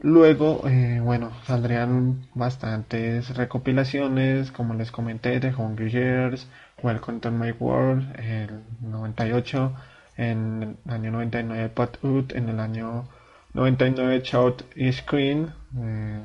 Luego, 0.00 0.62
bueno, 1.02 1.32
saldrían 1.46 2.28
bastantes 2.34 3.36
recopilaciones, 3.36 4.50
como 4.52 4.72
les 4.72 4.90
comenté, 4.90 5.38
de 5.38 5.54
Hungry 5.54 5.90
Years, 5.90 6.48
Welcome 6.82 7.20
to 7.20 7.30
My 7.30 7.52
World, 7.52 8.12
el 8.18 8.60
98, 8.80 9.72
en 10.16 10.76
el 10.84 10.92
año 10.92 11.12
99 11.12 11.68
Pot 11.68 11.98
en 12.34 12.48
el 12.48 12.58
año 12.58 13.08
99 13.54 14.22
Shout 14.24 14.64
y 14.74 14.92
Screen, 14.92 15.52
eh, 15.78 16.24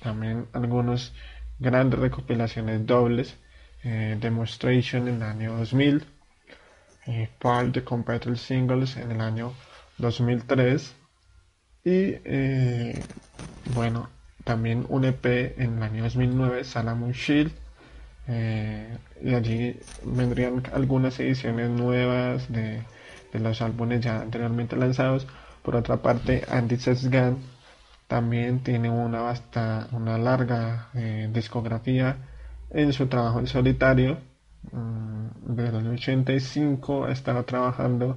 también 0.00 0.46
algunos 0.52 1.12
grandes 1.58 1.98
recopilaciones 1.98 2.86
dobles, 2.86 3.36
eh, 3.82 4.16
Demonstration 4.20 5.08
en 5.08 5.16
el 5.16 5.22
año 5.24 5.56
2000, 5.56 6.04
eh, 7.08 7.28
Part 7.40 7.74
de 7.74 7.82
Compatible 7.82 8.36
Singles 8.36 8.96
en 8.98 9.10
el 9.10 9.20
año 9.20 9.54
2003 9.98 10.94
y 11.82 12.14
bueno, 13.74 14.08
también 14.44 14.86
un 14.88 15.04
EP 15.04 15.60
en 15.60 15.78
el 15.78 15.82
año 15.82 16.04
2009, 16.04 16.62
Salamon 16.62 17.10
Shield 17.10 17.65
eh, 18.28 18.96
y 19.22 19.34
allí 19.34 19.78
vendrían 20.04 20.62
algunas 20.72 21.18
ediciones 21.20 21.70
nuevas 21.70 22.50
de, 22.50 22.82
los 23.32 23.60
álbumes 23.60 24.00
ya 24.00 24.20
anteriormente 24.20 24.76
lanzados. 24.76 25.26
Por 25.62 25.76
otra 25.76 25.98
parte, 25.98 26.44
Andy 26.48 26.76
Sesgan 26.78 27.38
también 28.06 28.60
tiene 28.60 28.88
una 28.88 29.20
vasta, 29.20 29.88
una 29.92 30.16
larga 30.16 30.88
eh, 30.94 31.28
discografía 31.32 32.16
en 32.70 32.92
su 32.92 33.08
trabajo 33.08 33.40
en 33.40 33.46
solitario. 33.46 34.18
Mm, 34.72 35.54
desde 35.54 35.78
el 35.78 35.86
85 35.88 37.04
ha 37.04 37.12
estado 37.12 37.44
trabajando 37.44 38.16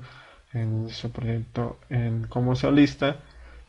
en 0.54 0.90
su 0.90 1.12
proyecto 1.12 1.80
en, 1.90 2.26
como 2.28 2.56
solista 2.56 3.18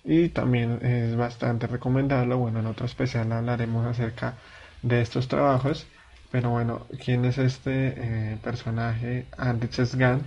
y 0.05 0.29
también 0.31 0.79
es 0.83 1.17
bastante 1.17 1.67
recomendable. 1.67 2.35
Bueno, 2.35 2.61
en 2.61 2.67
otro 2.67 2.87
especial 2.87 3.33
hablaremos 3.33 3.87
acerca 3.87 4.35
de 4.83 5.01
estos 5.01 5.29
trabajos. 5.29 5.87
Pero 6.31 6.51
bueno, 6.51 6.87
¿quién 7.05 7.25
es 7.25 7.39
este 7.39 7.95
eh, 8.33 8.39
personaje 8.43 9.27
Andy 9.37 9.69
Chesgan? 9.69 10.23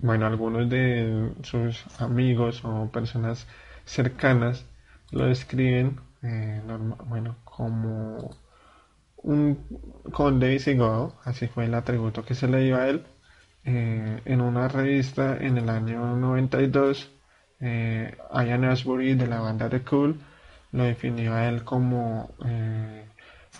Bueno, 0.00 0.26
algunos 0.26 0.68
de 0.68 1.32
sus 1.42 1.84
amigos 2.00 2.62
o 2.64 2.90
personas 2.90 3.46
cercanas 3.84 4.66
lo 5.12 5.26
describen 5.26 6.00
eh, 6.22 6.60
bueno, 7.06 7.36
como 7.44 8.30
un 9.16 9.66
conde 10.12 10.50
visigodo, 10.50 11.14
así 11.24 11.48
fue 11.48 11.64
el 11.64 11.74
atributo 11.74 12.24
que 12.24 12.34
se 12.34 12.48
le 12.48 12.60
dio 12.60 12.76
a 12.76 12.88
él. 12.88 13.06
Eh, 13.64 14.22
en 14.24 14.40
una 14.40 14.68
revista 14.68 15.36
en 15.38 15.58
el 15.58 15.68
año 15.70 16.16
92, 16.16 17.10
Ian 17.60 18.64
Ashbury 18.64 19.14
de 19.14 19.26
la 19.26 19.40
banda 19.40 19.68
The 19.68 19.82
Cool 19.82 20.20
lo 20.72 20.84
definió 20.84 21.34
a 21.34 21.48
él 21.48 21.64
como 21.64 22.30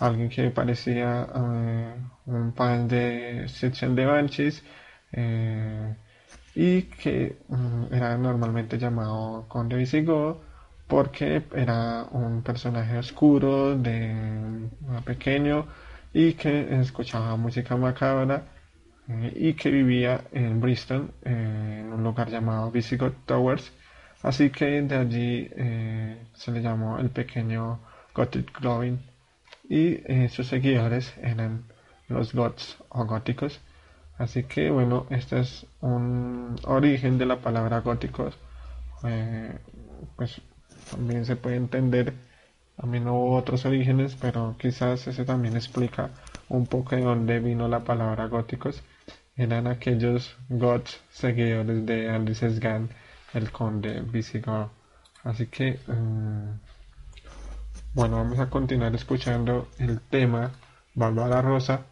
alguien 0.00 0.28
que 0.28 0.50
parecía 0.50 1.26
eh, 1.34 1.94
un 2.26 2.52
pan 2.52 2.88
de 2.88 3.48
sección 3.48 3.94
de 3.96 4.06
Banshees 4.06 4.62
eh, 5.12 5.94
y 6.54 6.82
que 6.82 7.38
mm, 7.48 7.92
era 7.92 8.16
normalmente 8.16 8.78
llamado 8.78 9.46
Conde 9.48 9.76
Visigodo 9.76 10.42
porque 10.86 11.42
era 11.54 12.04
un 12.12 12.42
personaje 12.42 12.96
oscuro, 12.98 13.76
de 13.76 14.68
pequeño 15.04 15.66
y 16.14 16.32
que 16.34 16.80
escuchaba 16.80 17.36
música 17.36 17.76
macabra 17.76 18.44
eh, 19.08 19.32
y 19.36 19.54
que 19.54 19.70
vivía 19.70 20.22
en 20.32 20.60
Bristol, 20.60 21.12
en 21.24 21.92
un 21.92 22.02
lugar 22.02 22.30
llamado 22.30 22.70
Visigoth 22.70 23.26
Towers. 23.26 23.72
Así 24.22 24.50
que 24.50 24.82
de 24.82 24.96
allí 24.96 25.48
se 26.34 26.50
le 26.50 26.60
llamó 26.60 26.98
el 26.98 27.10
pequeño 27.10 27.80
Gothic 28.14 28.58
Glowing 28.58 28.98
y 29.68 30.00
eh, 30.06 30.28
sus 30.30 30.46
seguidores 30.48 31.14
eran 31.22 31.64
los 32.08 32.32
goths 32.34 32.78
o 32.88 33.04
góticos. 33.04 33.60
Así 34.16 34.44
que 34.44 34.70
bueno, 34.70 35.06
este 35.10 35.40
es 35.40 35.66
un 35.80 36.56
origen 36.64 37.18
de 37.18 37.26
la 37.26 37.36
palabra 37.36 37.80
góticos. 37.80 38.36
Eh, 39.04 39.56
pues 40.16 40.40
también 40.90 41.24
se 41.24 41.36
puede 41.36 41.56
entender, 41.56 42.14
también 42.76 43.06
hubo 43.08 43.36
otros 43.36 43.64
orígenes, 43.64 44.16
pero 44.20 44.56
quizás 44.58 45.06
ese 45.06 45.24
también 45.24 45.54
explica 45.56 46.10
un 46.48 46.66
poco 46.66 46.96
de 46.96 47.02
dónde 47.02 47.38
vino 47.40 47.68
la 47.68 47.80
palabra 47.80 48.26
góticos. 48.26 48.82
Eran 49.36 49.66
aquellos 49.68 50.36
goths 50.48 51.00
seguidores 51.10 51.86
de 51.86 52.08
Andy 52.10 52.34
Sgan, 52.34 52.88
el 53.34 53.52
conde 53.52 54.00
visigodo. 54.00 54.70
Así 55.22 55.46
que 55.46 55.78
mm, 55.86 56.77
bueno, 57.98 58.18
vamos 58.18 58.38
a 58.38 58.48
continuar 58.48 58.94
escuchando 58.94 59.66
el 59.80 60.00
tema 60.00 60.52
Bárbara 60.94 61.42
Rosa. 61.42 61.86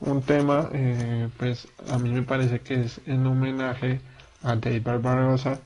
Un 0.00 0.22
tema, 0.22 0.70
eh, 0.72 1.28
pues 1.36 1.68
a 1.90 1.98
mí 1.98 2.08
me 2.08 2.22
parece 2.22 2.60
que 2.60 2.80
es 2.80 2.98
en 3.04 3.26
homenaje 3.26 4.00
a 4.42 4.56
Dave 4.56 4.80
Barbarossa, 4.80 5.60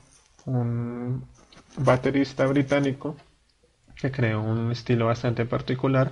un 0.47 1.23
baterista 1.77 2.45
británico 2.45 3.15
que 3.95 4.11
creó 4.11 4.41
un 4.41 4.69
estilo 4.69 5.05
bastante 5.05 5.45
particular 5.45 6.11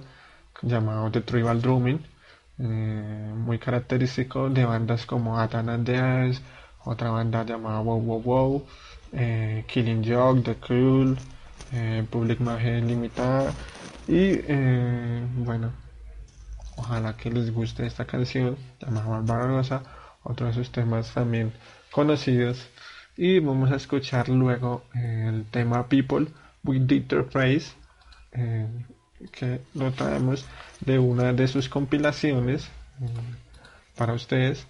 llamado 0.62 1.12
The 1.12 1.20
Tribal 1.20 1.62
Drumming, 1.62 2.00
eh, 2.60 3.34
muy 3.36 3.60
característico 3.60 4.50
de 4.50 4.64
bandas 4.64 5.06
como 5.06 5.38
Atan 5.38 5.68
and 5.68 5.86
the 5.86 6.40
otra 6.86 7.10
banda 7.10 7.44
llamada 7.44 7.82
Wow 7.82 8.00
Wow 8.00 8.22
Wow, 8.22 8.66
eh, 9.12 9.66
Killing 9.68 10.06
Joke, 10.06 10.42
The 10.42 10.56
Cruel, 10.56 11.18
eh, 11.74 12.06
Public 12.10 12.40
Imagen 12.40 12.88
Limitada 12.88 13.52
y 14.08 14.40
eh, 14.48 15.26
bueno 15.38 15.72
ojalá 16.76 17.18
que 17.18 17.32
les 17.32 17.52
guste 17.52 17.86
esta 17.88 18.06
canción 18.06 18.58
llamada 18.80 19.20
Barbarosa 19.22 19.82
otro 20.22 20.46
de 20.46 20.54
sus 20.54 20.72
temas 20.72 21.14
también 21.14 21.52
conocidos. 21.92 22.70
Y 23.18 23.40
vamos 23.40 23.72
a 23.72 23.76
escuchar 23.76 24.30
luego 24.30 24.84
el 24.94 25.46
tema 25.52 25.88
People 25.88 26.28
with 26.64 26.84
Dieter 26.84 27.26
Praise 27.26 27.74
eh, 28.32 28.68
que 29.32 29.62
lo 29.74 29.92
traemos 29.92 30.46
de 30.80 30.98
una 30.98 31.34
de 31.34 31.48
sus 31.48 31.70
compilaciones 31.70 32.70
para 33.96 34.14
ustedes. 34.14 34.66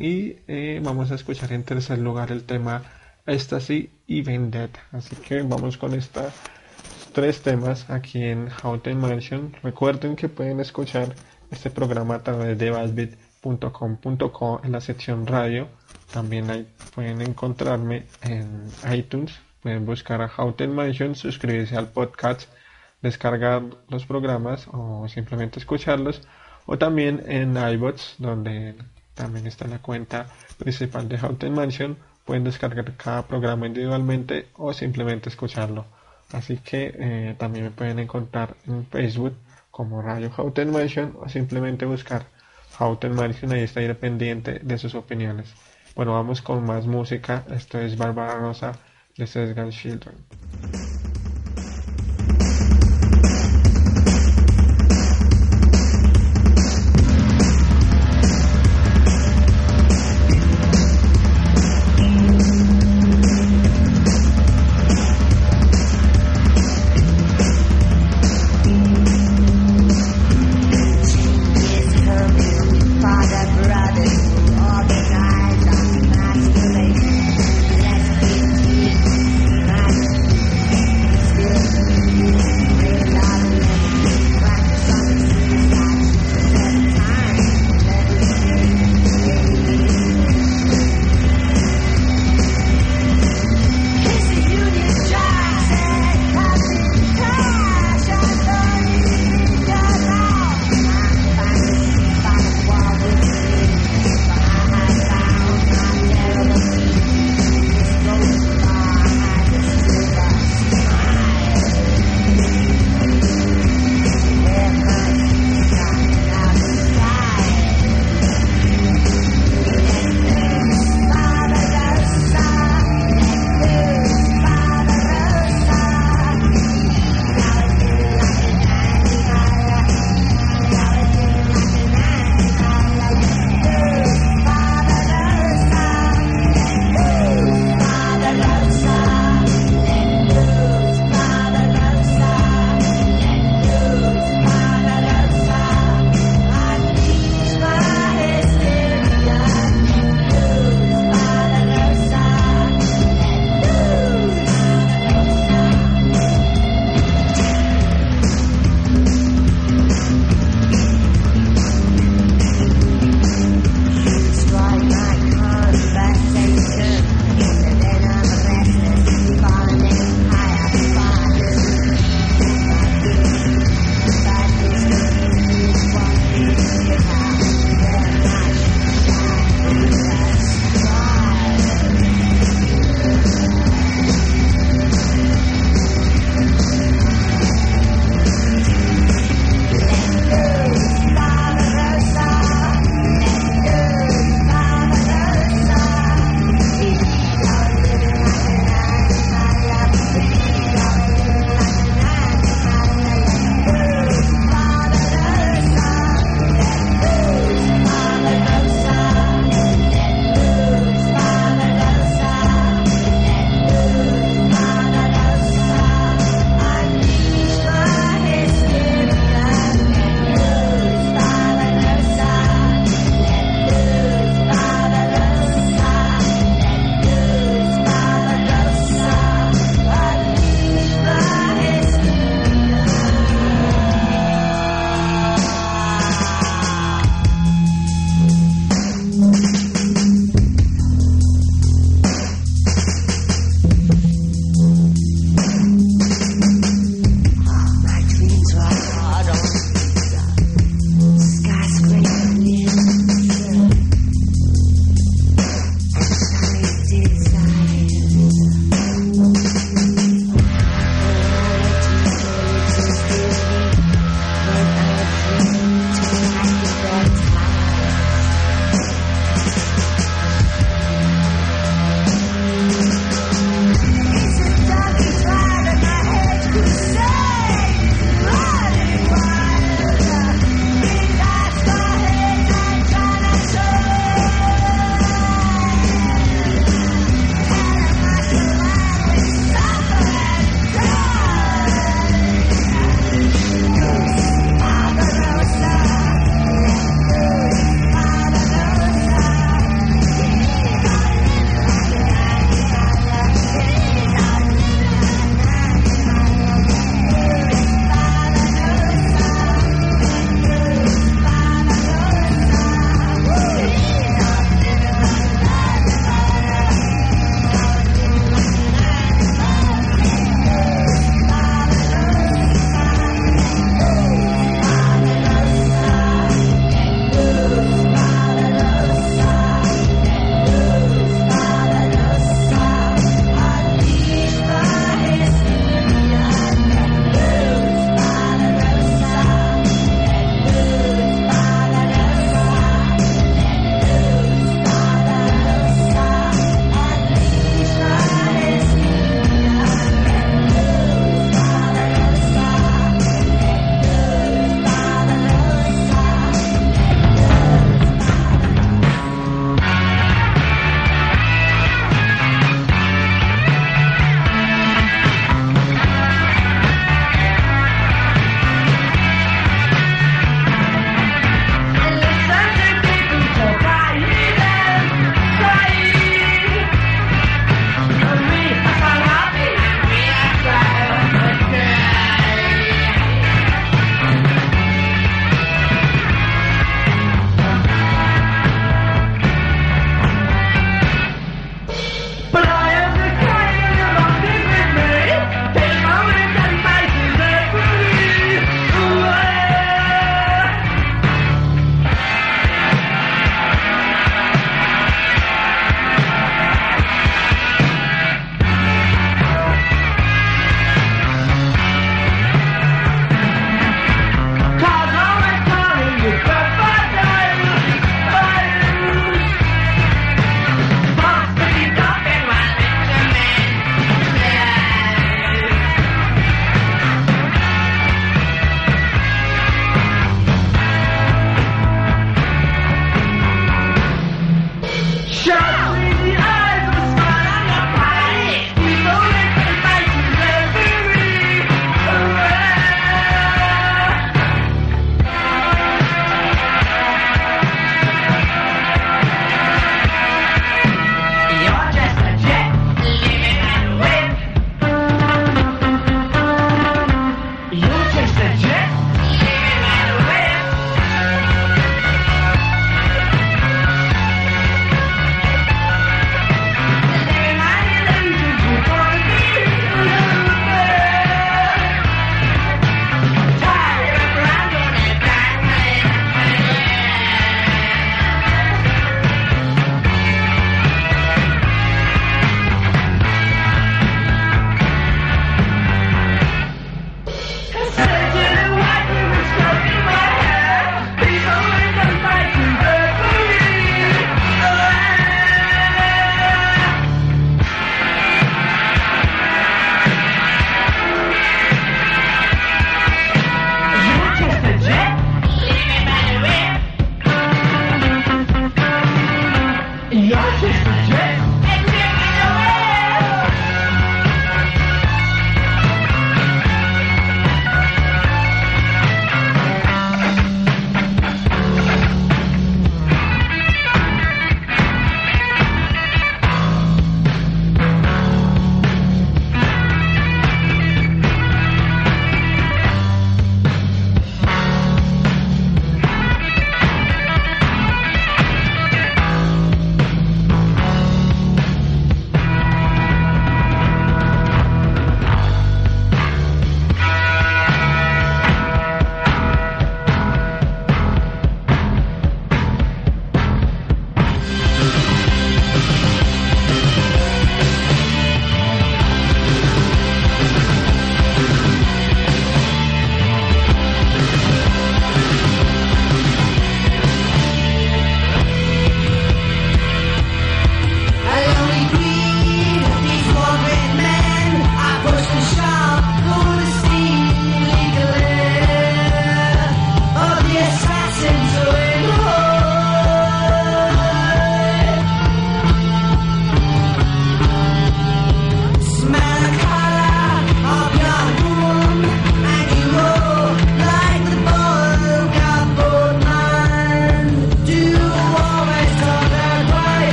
Y 0.00 0.34
vamos 0.80 1.10
a 1.10 1.14
escuchar 1.14 1.52
en 1.52 1.62
tercer 1.62 1.98
lugar 1.98 2.32
el 2.32 2.44
tema 2.44 2.82
Ecstasy 3.28 3.90
y 4.06 4.22
Vendetta. 4.22 4.80
Así 4.90 5.14
que 5.16 5.42
vamos 5.42 5.76
con 5.76 5.94
estos 5.94 6.32
tres 7.12 7.42
temas 7.42 7.88
aquí 7.90 8.24
en 8.24 8.48
Houten 8.48 8.98
Mansion. 8.98 9.54
Recuerden 9.62 10.16
que 10.16 10.28
pueden 10.28 10.60
escuchar 10.60 11.14
este 11.50 11.70
programa 11.70 12.16
a 12.16 12.22
través 12.22 12.58
de 12.58 12.70
basbit.com.co 12.70 14.60
en 14.64 14.72
la 14.72 14.80
sección 14.80 15.26
radio. 15.26 15.68
También 16.12 16.50
ahí 16.50 16.66
pueden 16.94 17.20
encontrarme 17.20 18.06
en 18.22 18.70
iTunes. 18.92 19.38
Pueden 19.62 19.84
buscar 19.84 20.22
a 20.22 20.28
Houten 20.28 20.74
Mansion, 20.74 21.14
suscribirse 21.14 21.76
al 21.76 21.88
podcast, 21.88 22.48
descargar 23.02 23.62
los 23.88 24.06
programas 24.06 24.68
o 24.72 25.06
simplemente 25.08 25.58
escucharlos. 25.58 26.22
O 26.64 26.78
también 26.78 27.22
en 27.26 27.56
iBots, 27.56 28.14
donde 28.18 28.74
también 29.14 29.46
está 29.46 29.66
la 29.66 29.80
cuenta 29.80 30.28
principal 30.58 31.08
de 31.08 31.18
Houten 31.18 31.52
Mansion 31.52 31.96
pueden 32.28 32.44
descargar 32.44 32.94
cada 32.98 33.26
programa 33.26 33.66
individualmente 33.66 34.48
o 34.58 34.74
simplemente 34.74 35.30
escucharlo. 35.30 35.86
Así 36.30 36.58
que 36.58 36.94
eh, 36.94 37.34
también 37.38 37.64
me 37.64 37.70
pueden 37.70 37.98
encontrar 37.98 38.54
en 38.66 38.84
Facebook 38.86 39.32
como 39.70 40.02
Radio 40.02 40.30
Houten 40.36 40.70
Mansion 40.70 41.16
o 41.18 41.26
simplemente 41.30 41.86
buscar 41.86 42.26
Houten 42.78 43.14
Mansion, 43.14 43.52
ahí 43.52 43.62
está 43.62 43.80
pendiente 43.94 44.58
de 44.62 44.76
sus 44.76 44.94
opiniones. 44.94 45.54
Bueno, 45.96 46.12
vamos 46.12 46.42
con 46.42 46.66
más 46.66 46.86
música. 46.86 47.44
Esto 47.50 47.80
es 47.80 47.96
Bárbara 47.96 48.34
Rosa 48.34 48.72
de 49.16 49.26
Sesgan 49.26 49.70
Children. 49.70 50.97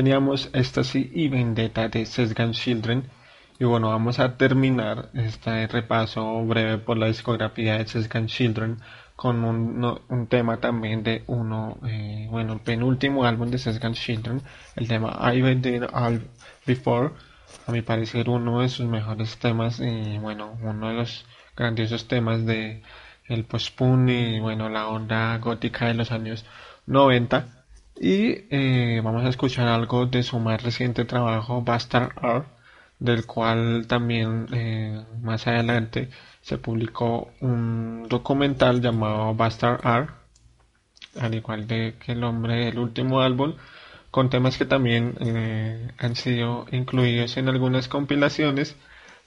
Teníamos 0.00 0.48
Ecstasy 0.54 1.10
y 1.12 1.28
Vendetta 1.28 1.88
de 1.88 2.06
Sesgan 2.06 2.52
Children. 2.52 3.04
Y 3.58 3.66
bueno, 3.66 3.90
vamos 3.90 4.18
a 4.18 4.38
terminar 4.38 5.10
este 5.12 5.66
repaso 5.66 6.42
breve 6.46 6.78
por 6.78 6.96
la 6.96 7.08
discografía 7.08 7.76
de 7.76 7.86
Sesgan 7.86 8.26
Children 8.26 8.78
con 9.14 9.44
un, 9.44 10.26
tema 10.28 10.56
también 10.56 11.02
de 11.02 11.22
uno, 11.26 11.76
eh, 11.86 12.26
bueno, 12.30 12.54
el 12.54 12.60
penúltimo 12.60 13.26
álbum 13.26 13.50
de 13.50 13.58
Sesgan 13.58 13.92
Children, 13.92 14.40
el 14.76 14.88
tema 14.88 15.18
I've 15.34 15.54
Been 15.56 15.86
All 15.92 16.22
Before, 16.66 17.10
a 17.66 17.70
mi 17.70 17.82
parecer 17.82 18.30
uno 18.30 18.62
de 18.62 18.70
sus 18.70 18.86
mejores 18.86 19.36
temas 19.36 19.80
y 19.80 20.16
bueno, 20.16 20.58
uno 20.62 20.88
de 20.88 20.94
los 20.94 21.26
grandiosos 21.54 22.08
temas 22.08 22.46
de 22.46 22.82
el 23.26 23.44
post-punk 23.44 24.08
y 24.08 24.40
bueno, 24.40 24.70
la 24.70 24.88
onda 24.88 25.36
gótica 25.36 25.88
de 25.88 25.94
los 25.94 26.10
años 26.10 26.46
90 26.86 27.59
y 28.00 28.46
eh, 28.50 29.02
vamos 29.04 29.24
a 29.26 29.28
escuchar 29.28 29.68
algo 29.68 30.06
de 30.06 30.22
su 30.22 30.38
más 30.40 30.62
reciente 30.62 31.04
trabajo, 31.04 31.60
Bastard 31.60 32.12
Art, 32.16 32.46
del 32.98 33.26
cual 33.26 33.86
también 33.86 34.46
eh, 34.52 35.04
más 35.20 35.46
adelante 35.46 36.08
se 36.40 36.56
publicó 36.56 37.30
un 37.40 38.06
documental 38.08 38.80
llamado 38.80 39.34
Bastard 39.34 39.80
Art, 39.86 40.10
al 41.20 41.34
igual 41.34 41.66
de 41.66 41.96
que 42.00 42.12
el 42.12 42.20
nombre 42.20 42.64
del 42.64 42.78
último 42.78 43.20
álbum, 43.20 43.56
con 44.10 44.30
temas 44.30 44.56
que 44.56 44.64
también 44.64 45.16
eh, 45.20 45.90
han 45.98 46.16
sido 46.16 46.66
incluidos 46.72 47.36
en 47.36 47.48
algunas 47.50 47.88
compilaciones. 47.88 48.76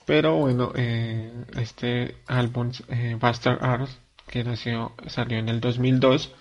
Pero 0.06 0.36
bueno, 0.36 0.74
este 0.76 2.18
álbum 2.28 2.72
Bastard 3.20 3.64
Art, 3.64 3.90
que 4.28 4.44
nació, 4.44 4.94
salió 5.08 5.38
en 5.38 5.48
el 5.48 5.62
2002, 5.62 6.34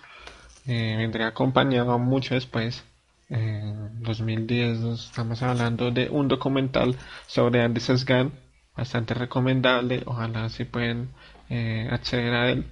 eh, 0.65 0.95
vendría 0.97 1.27
acompañado 1.27 1.99
mucho 1.99 2.35
después. 2.35 2.83
En 3.29 4.03
2010 4.03 4.79
estamos 4.83 5.41
hablando 5.41 5.91
de 5.91 6.09
un 6.09 6.27
documental 6.27 6.95
sobre 7.27 7.61
Andy 7.61 7.79
Sesgan, 7.79 8.31
bastante 8.75 9.13
recomendable, 9.13 10.03
ojalá 10.05 10.49
si 10.49 10.65
pueden 10.65 11.09
eh, 11.49 11.87
acceder 11.91 12.33
a 12.33 12.49
él. 12.51 12.65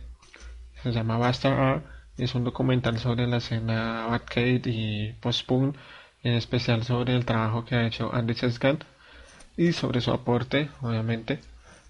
Se 0.84 0.92
llama 0.92 1.18
Bastard 1.18 1.60
Art, 1.60 1.86
es 2.18 2.36
un 2.36 2.44
documental 2.44 3.00
sobre 3.00 3.28
la 3.28 3.38
escena 3.38 4.08
Batcade 4.08 4.62
y 4.66 5.14
post-punk, 5.14 5.76
en 6.24 6.34
especial 6.34 6.84
sobre 6.84 7.16
el 7.16 7.26
trabajo 7.26 7.66
que 7.66 7.76
ha 7.76 7.88
hecho 7.88 8.14
Andy 8.14 8.34
Sesgan 8.36 8.80
y 9.58 9.74
sobre 9.74 10.02
su 10.02 10.12
aporte, 10.12 10.70
obviamente. 10.82 11.40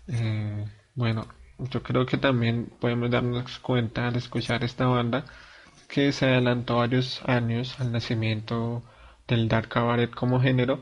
Eh, 0.07 0.65
bueno, 0.95 1.27
yo 1.59 1.83
creo 1.83 2.05
que 2.05 2.17
también 2.17 2.71
podemos 2.79 3.11
darnos 3.11 3.59
cuenta 3.59 4.07
al 4.07 4.15
escuchar 4.15 4.63
esta 4.63 4.85
banda 4.85 5.25
que 5.91 6.11
se 6.13 6.25
adelantó 6.25 6.77
varios 6.77 7.21
años 7.25 7.79
al 7.79 7.91
nacimiento 7.91 8.81
del 9.27 9.49
dark 9.49 9.69
cabaret 9.69 10.09
como 10.11 10.39
género. 10.41 10.79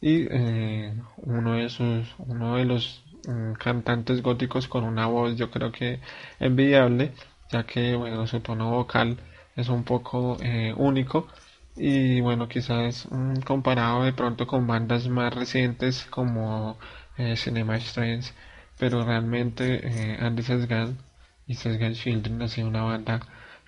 Y 0.00 0.26
eh, 0.30 0.94
uno 1.18 1.54
de 1.54 1.68
sus 1.68 2.14
uno 2.18 2.56
de 2.56 2.64
los 2.64 3.04
mm, 3.26 3.52
cantantes 3.54 4.22
góticos 4.22 4.68
con 4.68 4.84
una 4.84 5.06
voz 5.06 5.36
yo 5.36 5.50
creo 5.50 5.72
que 5.72 6.00
envidiable 6.40 7.12
ya 7.50 7.64
que 7.66 7.96
bueno 7.96 8.26
su 8.26 8.40
tono 8.40 8.70
vocal 8.70 9.18
es 9.56 9.68
un 9.68 9.84
poco 9.84 10.38
eh, 10.42 10.72
único. 10.76 11.28
Y 11.76 12.20
bueno 12.22 12.48
quizás 12.48 13.08
mm, 13.10 13.40
comparado 13.46 14.04
de 14.04 14.12
pronto 14.14 14.46
con 14.46 14.66
bandas 14.66 15.08
más 15.08 15.34
recientes 15.34 16.06
como 16.06 16.78
eh, 17.18 17.36
Cinema 17.36 17.76
Strange 17.76 18.32
pero 18.78 19.04
realmente 19.04 20.16
Andy 20.20 20.42
Sesgan 20.42 20.98
y 21.46 21.54
Sesgan 21.54 21.94
Children 21.94 22.42
ha 22.42 22.48
sido 22.48 22.68
una 22.68 22.82
banda 22.84 23.20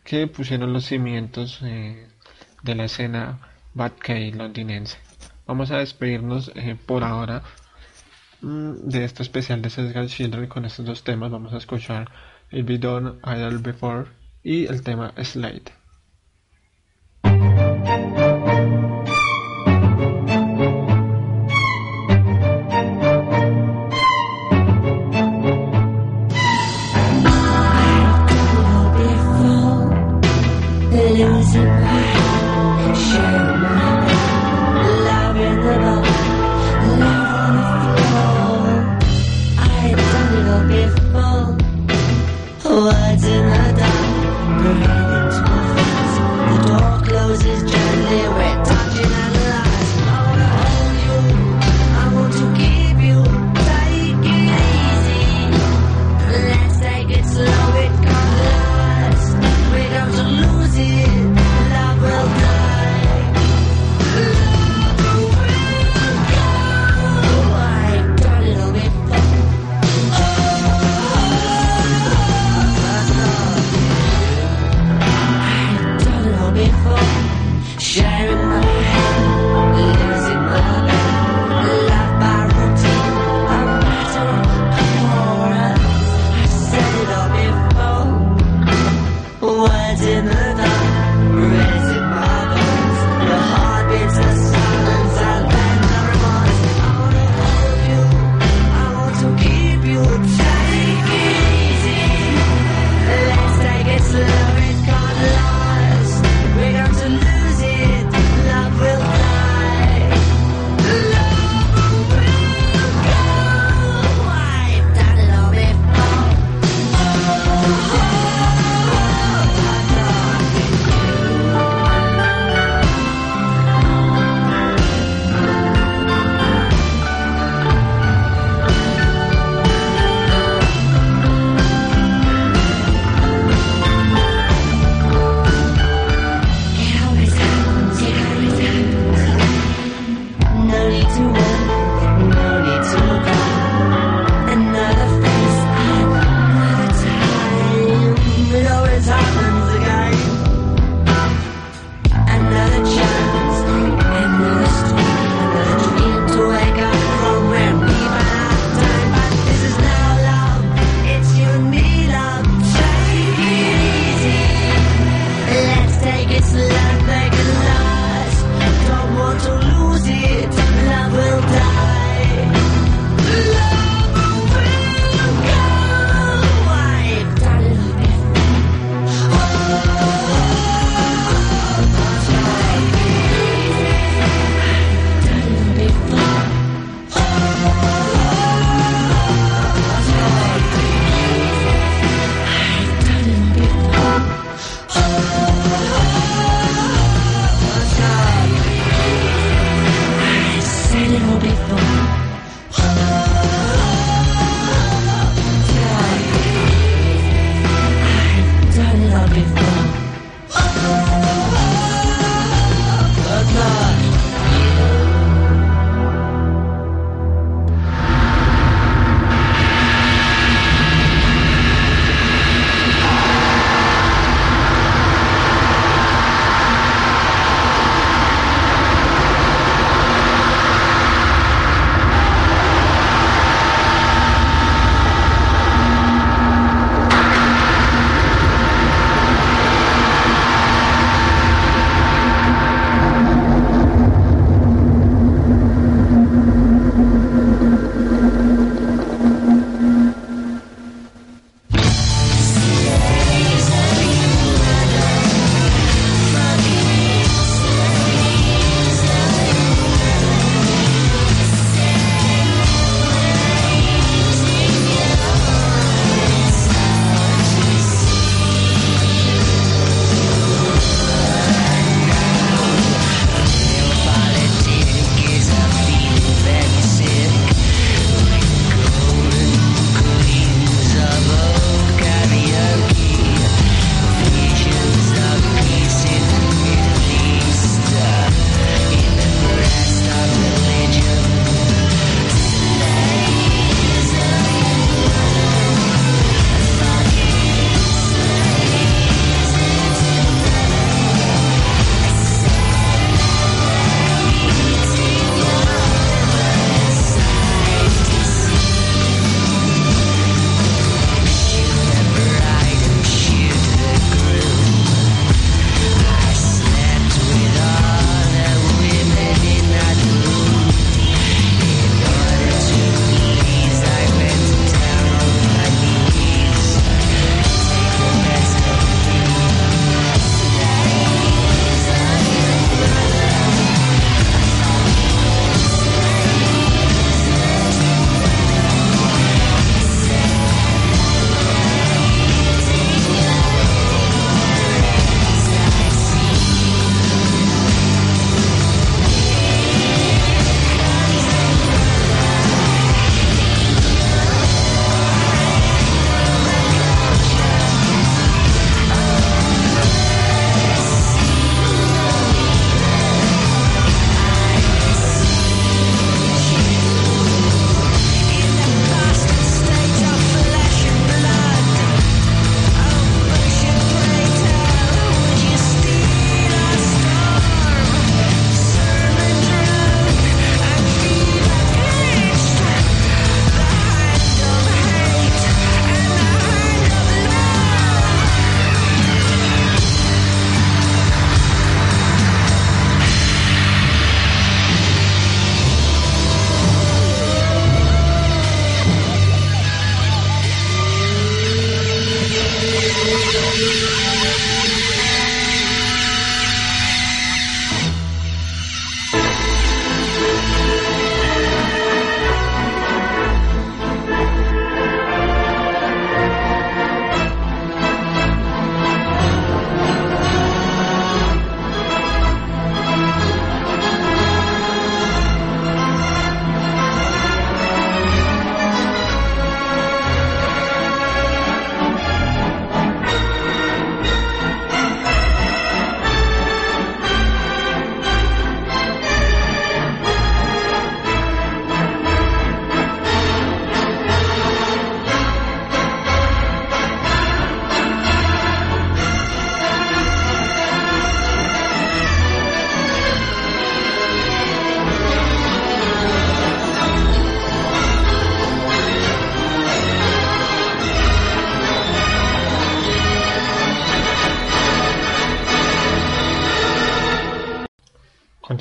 que 0.04 0.26
pusieron 0.26 0.72
los 0.72 0.84
cimientos 0.86 1.60
eh, 1.62 2.08
de 2.62 2.74
la 2.74 2.84
escena 2.84 3.38
Batcave 3.74 4.32
londinense. 4.32 4.98
Vamos 5.46 5.70
a 5.70 5.78
despedirnos 5.78 6.52
eh, 6.54 6.76
por 6.86 7.04
ahora 7.04 7.42
mm, 8.40 8.88
de 8.88 9.04
este 9.04 9.22
especial 9.22 9.62
de 9.62 9.70
Sesgal 9.70 10.08
Children 10.08 10.46
con 10.48 10.64
estos 10.64 10.86
dos 10.86 11.04
temas. 11.04 11.30
Vamos 11.30 11.52
a 11.52 11.58
escuchar 11.58 12.10
el 12.50 12.64
Bidon 12.64 13.20
Idol 13.24 13.58
Before 13.58 14.08
y 14.42 14.66
el 14.66 14.82
tema 14.82 15.12
Slate. 15.22 15.79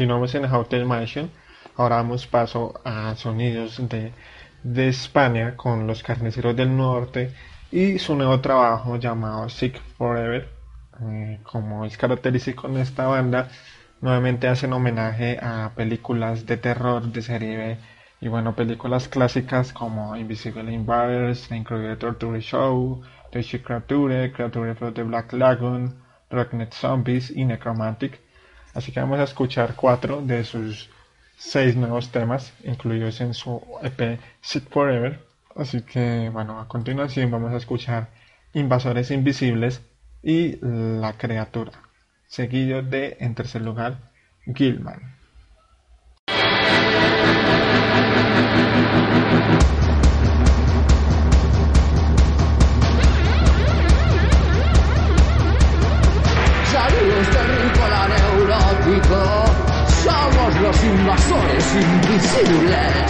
Continuamos 0.09 0.33
en 0.33 0.45
Hotel 0.45 0.85
Mansion. 0.87 1.29
Ahora 1.77 1.97
damos 1.97 2.25
paso 2.25 2.81
a 2.83 3.13
sonidos 3.15 3.77
de, 3.89 4.11
de 4.63 4.87
España 4.87 5.55
con 5.55 5.85
los 5.85 6.01
carniceros 6.01 6.55
del 6.55 6.75
norte 6.75 7.31
y 7.71 7.99
su 7.99 8.15
nuevo 8.15 8.41
trabajo 8.41 8.95
llamado 8.95 9.47
Sick 9.49 9.79
Forever. 9.99 10.49
Eh, 10.99 11.39
como 11.43 11.85
es 11.85 11.95
característico 11.95 12.65
en 12.67 12.77
esta 12.77 13.05
banda, 13.05 13.49
nuevamente 14.01 14.47
hacen 14.47 14.73
homenaje 14.73 15.37
a 15.43 15.73
películas 15.75 16.47
de 16.47 16.57
terror 16.57 17.03
de 17.11 17.21
serie 17.21 17.57
B 17.57 17.77
y 18.19 18.29
bueno, 18.29 18.55
películas 18.55 19.09
clásicas 19.09 19.71
como 19.73 20.15
Invisible 20.15 20.73
Invaders, 20.73 21.49
The 21.49 21.55
Incredible 21.55 21.97
Torture 21.97 22.41
Show, 22.41 23.03
The 23.31 23.43
Creature, 23.61 24.31
Creature 24.31 24.73
from 24.73 24.93
the 24.95 25.03
Black 25.03 25.33
Lagoon, 25.33 26.01
Rocknet 26.31 26.73
Zombies 26.73 27.29
y 27.29 27.45
Necromantic. 27.45 28.27
Así 28.79 28.93
que 28.93 29.01
vamos 29.01 29.19
a 29.19 29.23
escuchar 29.23 29.75
cuatro 29.75 30.21
de 30.21 30.45
sus 30.45 30.89
seis 31.37 31.75
nuevos 31.75 32.13
temas 32.13 32.53
incluidos 32.63 33.19
en 33.19 33.33
su 33.33 33.61
EP 33.83 34.17
Sit 34.39 34.69
Forever. 34.69 35.19
Así 35.53 35.81
que 35.81 36.29
bueno, 36.29 36.61
a 36.61 36.67
continuación 36.69 37.29
vamos 37.29 37.51
a 37.51 37.57
escuchar 37.57 38.07
Invasores 38.53 39.11
Invisibles 39.11 39.81
y 40.23 40.59
La 40.61 41.11
Criatura, 41.17 41.73
seguido 42.25 42.81
de, 42.81 43.17
en 43.19 43.35
tercer 43.35 43.63
lugar, 43.63 43.97
Gilman. 44.55 45.17
Saludos 56.71 57.58
neurótico, 58.89 59.45
somos 60.03 60.61
los 60.61 60.83
invasores 60.83 61.75
invisibles. 61.75 63.09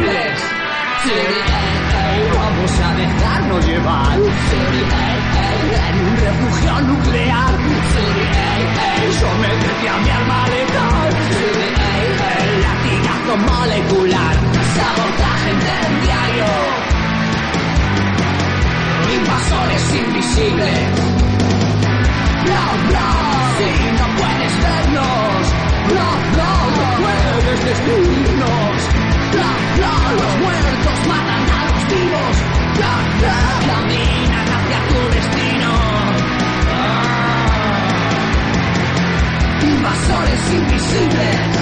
Sí, 0.00 1.12
vamos 2.34 2.72
a 2.80 2.94
dejarnos 2.94 3.66
llevar. 3.66 4.18
En 4.18 6.06
un 6.08 6.16
refugio 6.16 6.80
nuclear. 6.80 7.54
Sométete 9.20 9.88
a 9.88 9.96
mi 9.98 10.10
arma 10.10 10.48
letal. 10.48 11.10
Latigazo 12.62 13.36
molecular. 13.36 14.36
Sabotaje 14.74 15.50
incendiario. 15.50 16.50
Invasores 19.16 19.94
invisibles. 19.94 20.88
Bla, 22.44 22.64
bla. 22.88 23.08
Si 23.58 23.70
no 23.98 24.06
puedes 24.16 24.54
vernos. 24.62 25.42
Bla, 25.88 26.10
bla. 26.32 26.52
No 26.76 26.84
puedes 27.02 27.64
destruirnos. 27.64 29.09
Los 29.32 30.36
muertos 30.40 31.06
matan 31.06 31.50
a 31.50 31.64
los 31.66 31.88
vivos. 31.88 32.36
Caminan 33.66 34.48
hacia 34.48 34.88
tu 34.88 35.08
destino. 35.10 35.70
Invasores 39.62 40.54
invisibles. 40.54 41.59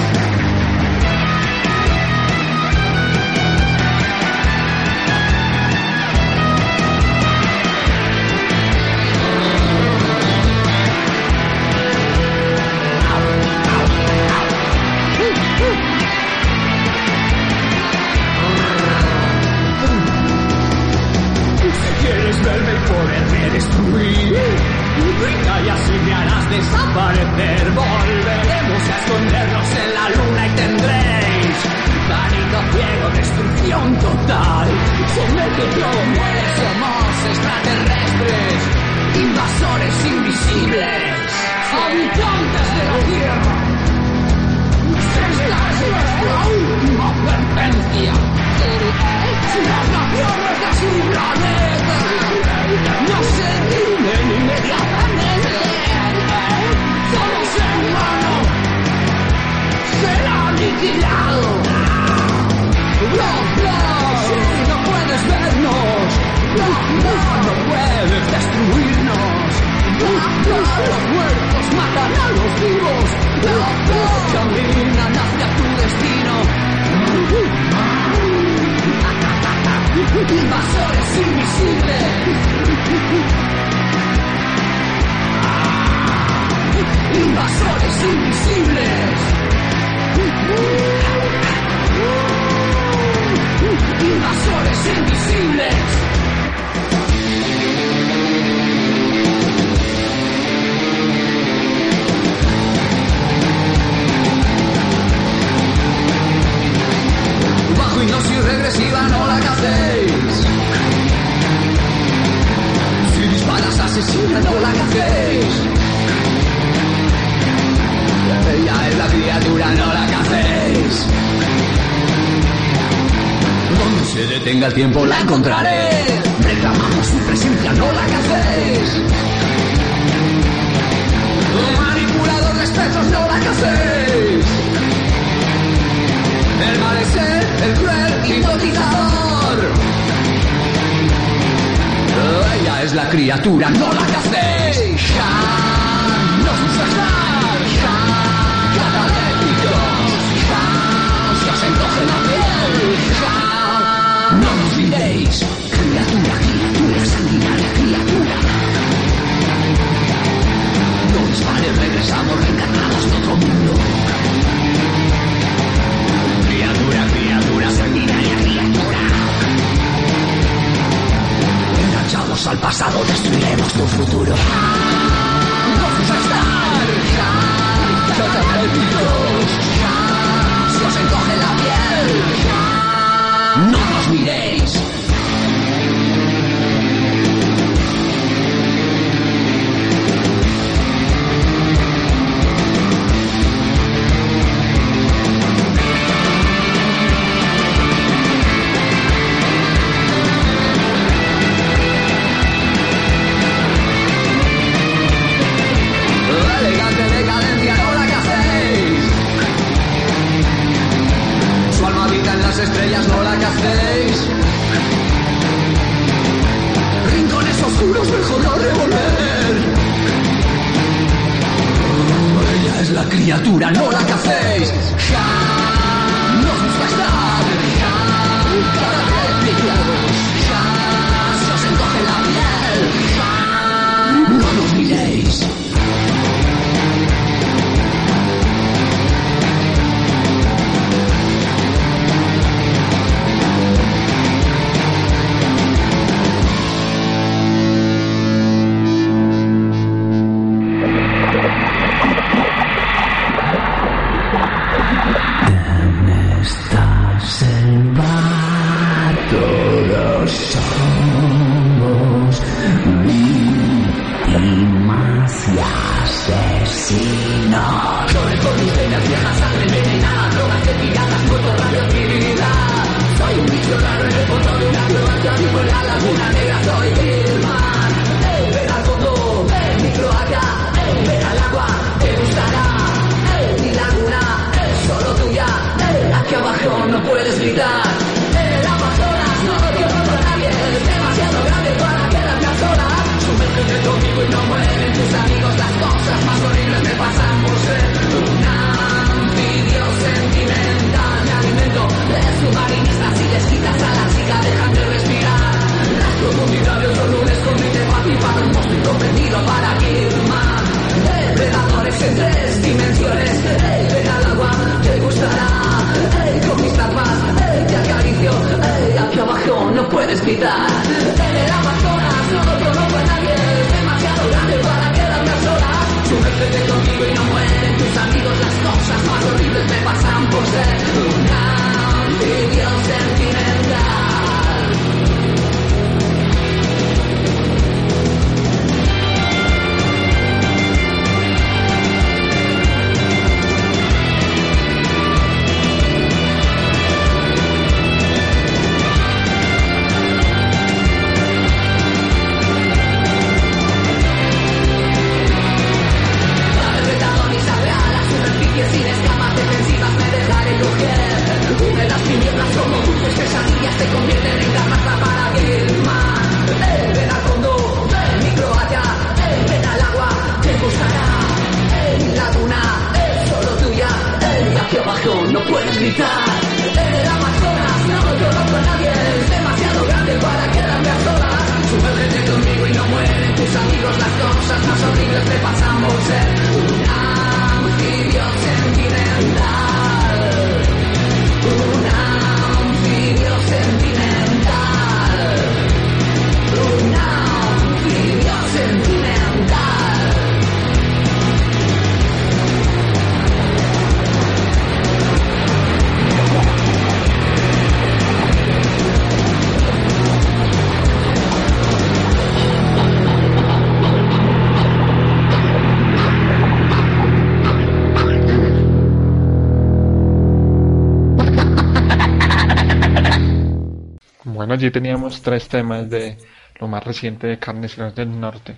teníamos 424.71 425.21
tres 425.21 425.47
temas 425.47 425.89
de 425.89 426.17
lo 426.59 426.67
más 426.67 426.83
reciente 426.83 427.27
de 427.27 427.39
Carniceros 427.39 427.95
del 427.95 428.19
Norte. 428.19 428.57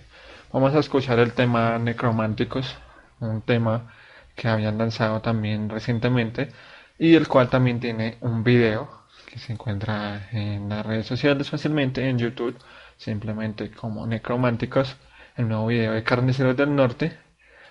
Vamos 0.51 0.73
a 0.75 0.79
escuchar 0.79 1.19
el 1.19 1.33
tema 1.33 1.77
Necrománticos, 1.77 2.75
un 3.19 3.41
tema 3.41 3.93
que 4.35 4.47
habían 4.47 4.77
lanzado 4.77 5.21
también 5.21 5.69
recientemente 5.69 6.49
y 6.97 7.15
el 7.15 7.27
cual 7.27 7.49
también 7.49 7.79
tiene 7.79 8.17
un 8.21 8.43
video 8.43 9.05
que 9.27 9.39
se 9.39 9.53
encuentra 9.53 10.29
en 10.31 10.69
las 10.69 10.85
redes 10.85 11.05
sociales 11.05 11.49
fácilmente 11.49 12.09
en 12.09 12.17
YouTube, 12.17 12.57
simplemente 12.97 13.71
como 13.71 14.05
Necrománticos, 14.07 14.97
el 15.37 15.47
nuevo 15.47 15.67
video 15.67 15.93
de 15.93 16.03
Carniceros 16.03 16.57
del 16.57 16.75
Norte, 16.75 17.17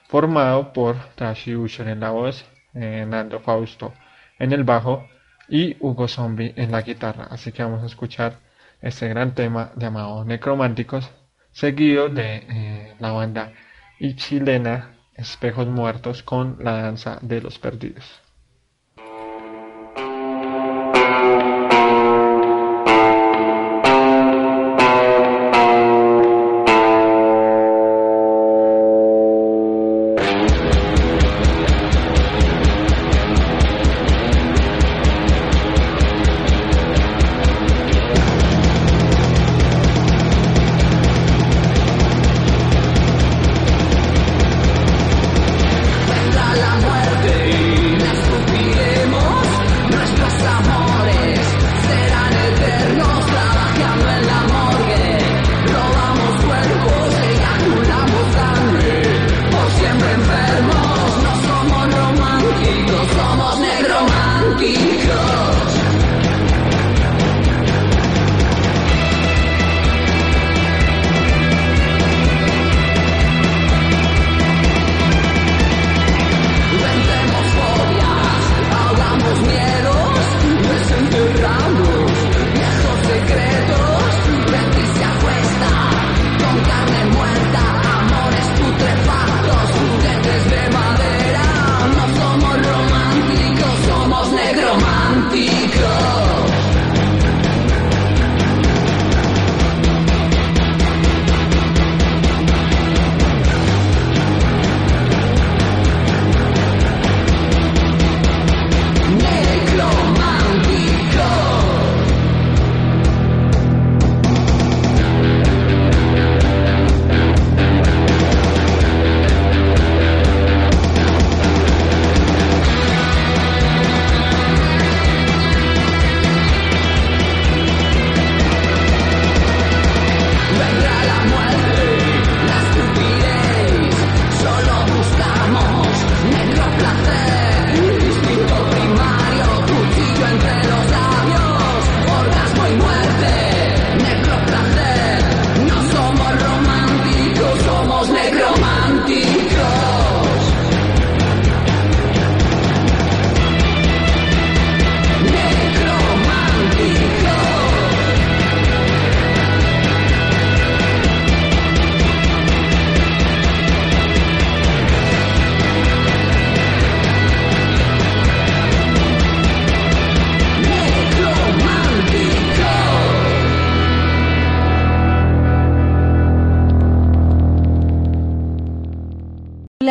formado 0.08 0.72
por 0.72 0.96
Tashi 1.16 1.54
Usher 1.54 1.88
en 1.88 2.00
la 2.00 2.10
voz, 2.10 2.44
eh, 2.74 3.04
Nando 3.06 3.40
Fausto 3.40 3.92
en 4.38 4.52
el 4.52 4.64
bajo, 4.64 5.06
y 5.50 5.76
Hugo 5.80 6.08
Zombie 6.08 6.54
en 6.56 6.70
la 6.70 6.82
guitarra. 6.82 7.26
Así 7.30 7.52
que 7.52 7.62
vamos 7.62 7.82
a 7.82 7.86
escuchar 7.86 8.38
este 8.80 9.08
gran 9.08 9.34
tema 9.34 9.72
llamado 9.76 10.24
Necrománticos, 10.24 11.10
seguido 11.52 12.08
de 12.08 12.36
eh, 12.48 12.94
la 12.98 13.12
banda 13.12 13.52
y 13.98 14.14
chilena 14.14 14.94
Espejos 15.14 15.66
Muertos 15.66 16.22
con 16.22 16.56
la 16.60 16.82
danza 16.82 17.18
de 17.20 17.42
los 17.42 17.58
perdidos. 17.58 18.19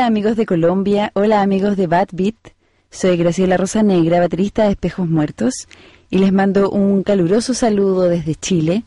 Amigos 0.09 0.35
de 0.35 0.47
Colombia, 0.47 1.11
hola 1.13 1.43
amigos 1.43 1.77
de 1.77 1.85
Bad 1.85 2.07
Beat. 2.13 2.33
Soy 2.89 3.15
Graciela 3.15 3.57
Rosa 3.57 3.83
Negra, 3.83 4.19
baterista 4.19 4.63
de 4.63 4.71
Espejos 4.71 5.07
Muertos, 5.07 5.67
y 6.09 6.17
les 6.17 6.33
mando 6.33 6.71
un 6.71 7.03
caluroso 7.03 7.53
saludo 7.53 8.09
desde 8.09 8.33
Chile. 8.33 8.85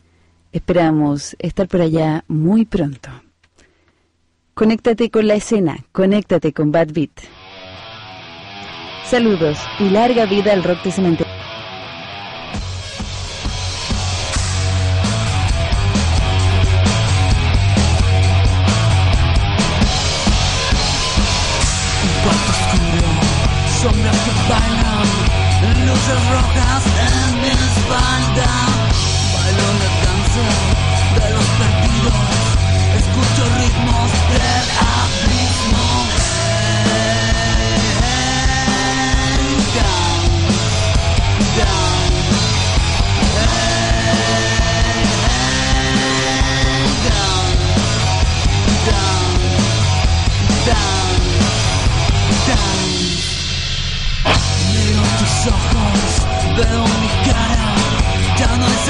Esperamos 0.51 1.37
estar 1.39 1.69
por 1.69 1.79
allá 1.79 2.25
muy 2.27 2.65
pronto. 2.65 3.09
Conéctate 4.53 5.09
con 5.09 5.25
la 5.25 5.35
escena, 5.35 5.77
conéctate 5.93 6.51
con 6.51 6.73
Bad 6.73 6.89
Beat. 6.91 7.21
Saludos 9.05 9.57
y 9.79 9.87
larga 9.91 10.25
vida 10.25 10.51
al 10.51 10.61
rock 10.61 10.83
de 10.83 10.91
cementerio. 10.91 11.32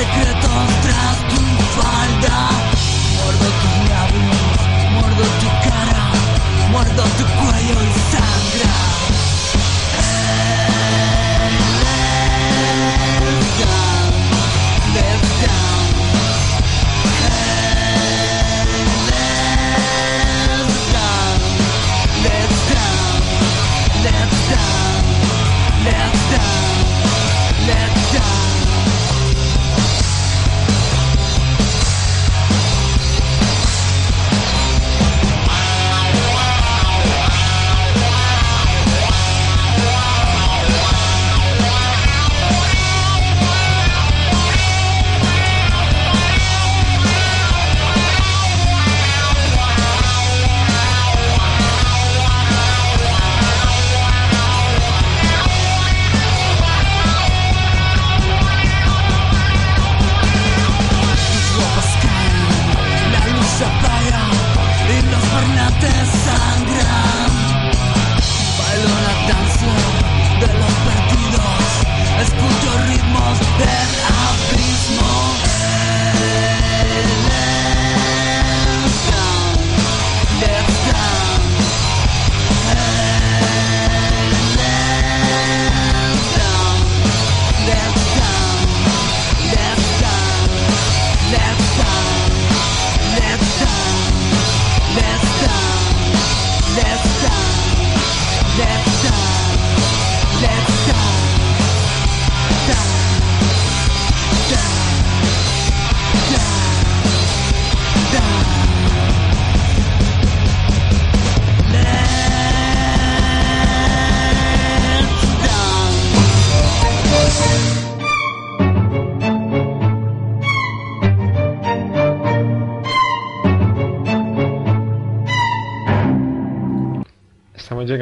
a 0.03 0.25
good 0.25 0.42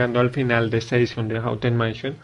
llegando 0.01 0.19
al 0.19 0.31
final 0.31 0.71
de 0.71 0.79
esta 0.79 0.95
edición 0.95 1.27
de 1.27 1.37
Haunted 1.37 1.73
Mansion. 1.73 2.15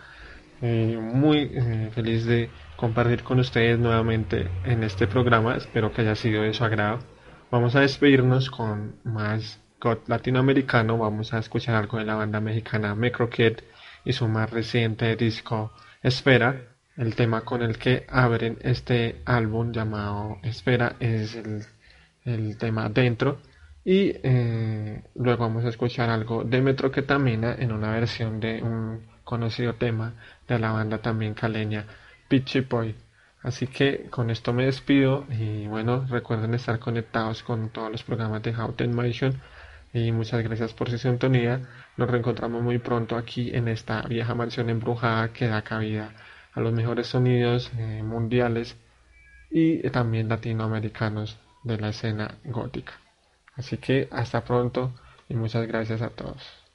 Eh, 0.64 0.98
muy 1.00 1.52
eh, 1.54 1.92
feliz 1.94 2.26
de 2.26 2.50
compartir 2.76 3.22
con 3.22 3.40
ustedes 3.40 3.78
nuevamente 3.78 4.48
en 4.66 4.84
este 4.84 5.06
programa. 5.06 5.56
Espero 5.56 5.94
que 5.94 6.02
haya 6.02 6.16
sido 6.16 6.42
de 6.42 6.56
su 6.56 6.64
agrado. 6.64 6.98
Vamos 7.52 7.76
a 7.76 7.82
despedirnos 7.82 8.50
con 8.50 8.96
más 9.04 9.60
God 9.80 10.00
latinoamericano. 10.08 10.98
Vamos 10.98 11.36
a 11.36 11.38
escuchar 11.38 11.76
algo 11.76 12.00
de 12.00 12.06
la 12.06 12.16
banda 12.16 12.42
mexicana 12.42 12.96
Microkid 12.96 13.58
y 14.04 14.14
su 14.14 14.28
más 14.28 14.50
reciente 14.50 15.16
disco 15.16 15.72
Espera. 16.02 16.60
El 16.96 17.14
tema 17.14 17.42
con 17.42 17.62
el 17.62 17.78
que 17.78 18.08
abren 18.10 18.58
este 18.62 19.22
álbum 19.26 19.72
llamado 19.72 20.40
Espera 20.42 20.96
es 21.00 21.36
el, 21.36 21.64
el 22.26 22.58
tema 22.58 22.90
Dentro. 22.90 23.38
Y 23.88 24.20
eh, 24.22 25.02
luego 25.16 25.46
vamos 25.46 25.64
a 25.64 25.70
escuchar 25.70 26.10
algo 26.10 26.44
de 26.44 26.62
Metroquetamina 26.62 27.56
en 27.58 27.72
una 27.72 27.90
versión 27.92 28.42
de 28.42 28.62
un 28.62 29.08
conocido 29.24 29.76
tema 29.76 30.14
de 30.46 30.60
la 30.60 30.74
banda 30.74 30.98
también 30.98 31.34
caleña 31.34 31.86
Pitchy 32.28 32.60
Boy. 32.60 32.94
Así 33.44 33.66
que 33.68 34.08
con 34.10 34.30
esto 34.30 34.52
me 34.52 34.66
despido 34.66 35.26
y 35.30 35.68
bueno, 35.68 36.06
recuerden 36.10 36.54
estar 36.54 36.80
conectados 36.80 37.44
con 37.44 37.70
todos 37.70 37.90
los 37.90 38.04
programas 38.04 38.44
de 38.44 38.54
How 38.54 38.76
Motion 38.94 39.40
y 39.94 40.12
muchas 40.12 40.44
gracias 40.44 40.74
por 40.74 40.90
su 40.90 40.98
sintonía. 40.98 41.62
Nos 41.96 42.12
reencontramos 42.12 42.62
muy 42.62 42.80
pronto 42.80 43.16
aquí 43.16 43.56
en 43.56 43.70
esta 43.70 44.02
vieja 44.02 44.36
mansión 44.36 44.70
embrujada 44.70 45.32
que 45.32 45.48
da 45.48 45.62
cabida 45.62 46.12
a 46.54 46.60
los 46.60 46.74
mejores 46.74 47.08
sonidos 47.08 47.72
eh, 47.78 48.04
mundiales 48.04 48.76
y 49.50 49.80
también 49.92 50.28
latinoamericanos 50.28 51.40
de 51.64 51.78
la 51.78 51.88
escena 51.88 52.38
gótica. 52.44 53.07
Así 53.58 53.78
que 53.78 54.08
hasta 54.12 54.46
pronto 54.46 54.94
y 55.28 55.36
muchas 55.36 55.68
gracias 55.68 56.02
a 56.02 56.10
todos. 56.10 56.67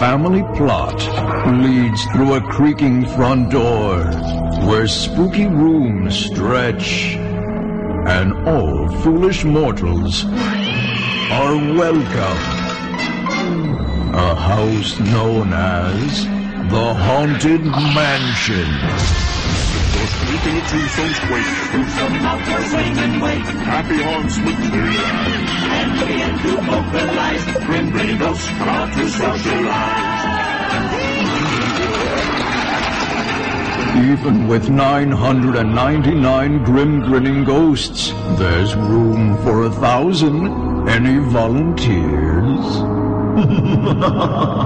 Family 0.00 0.42
plot 0.56 0.96
leads 1.60 2.06
through 2.06 2.32
a 2.32 2.40
creaking 2.40 3.06
front 3.06 3.50
door, 3.50 3.98
where 4.66 4.88
spooky 4.88 5.44
rooms 5.44 6.16
stretch, 6.16 7.16
and 8.06 8.32
all 8.48 8.88
foolish 9.02 9.44
mortals 9.44 10.24
are 10.24 11.54
welcome. 11.76 12.40
A 14.14 14.34
house 14.34 14.98
known 15.00 15.52
as 15.52 16.24
the 16.70 16.94
Haunted 16.94 17.62
Mansion 17.62 19.29
out 22.22 22.40
swing 22.70 22.94
and. 22.98 23.44
Happy 23.66 24.00
with. 24.02 24.38
And 24.38 25.90
begin 25.98 26.38
to. 26.38 26.50
Grim 27.66 27.90
to 28.94 29.08
socialize. 29.08 30.20
Even 34.10 34.46
with 34.46 34.70
999 34.70 36.64
grim 36.64 37.00
grinning 37.00 37.44
ghosts, 37.44 38.12
there's 38.38 38.74
room 38.76 39.36
for 39.42 39.64
a 39.64 39.70
thousand. 39.70 40.88
Any 40.88 41.18
volunteers? 41.18 42.66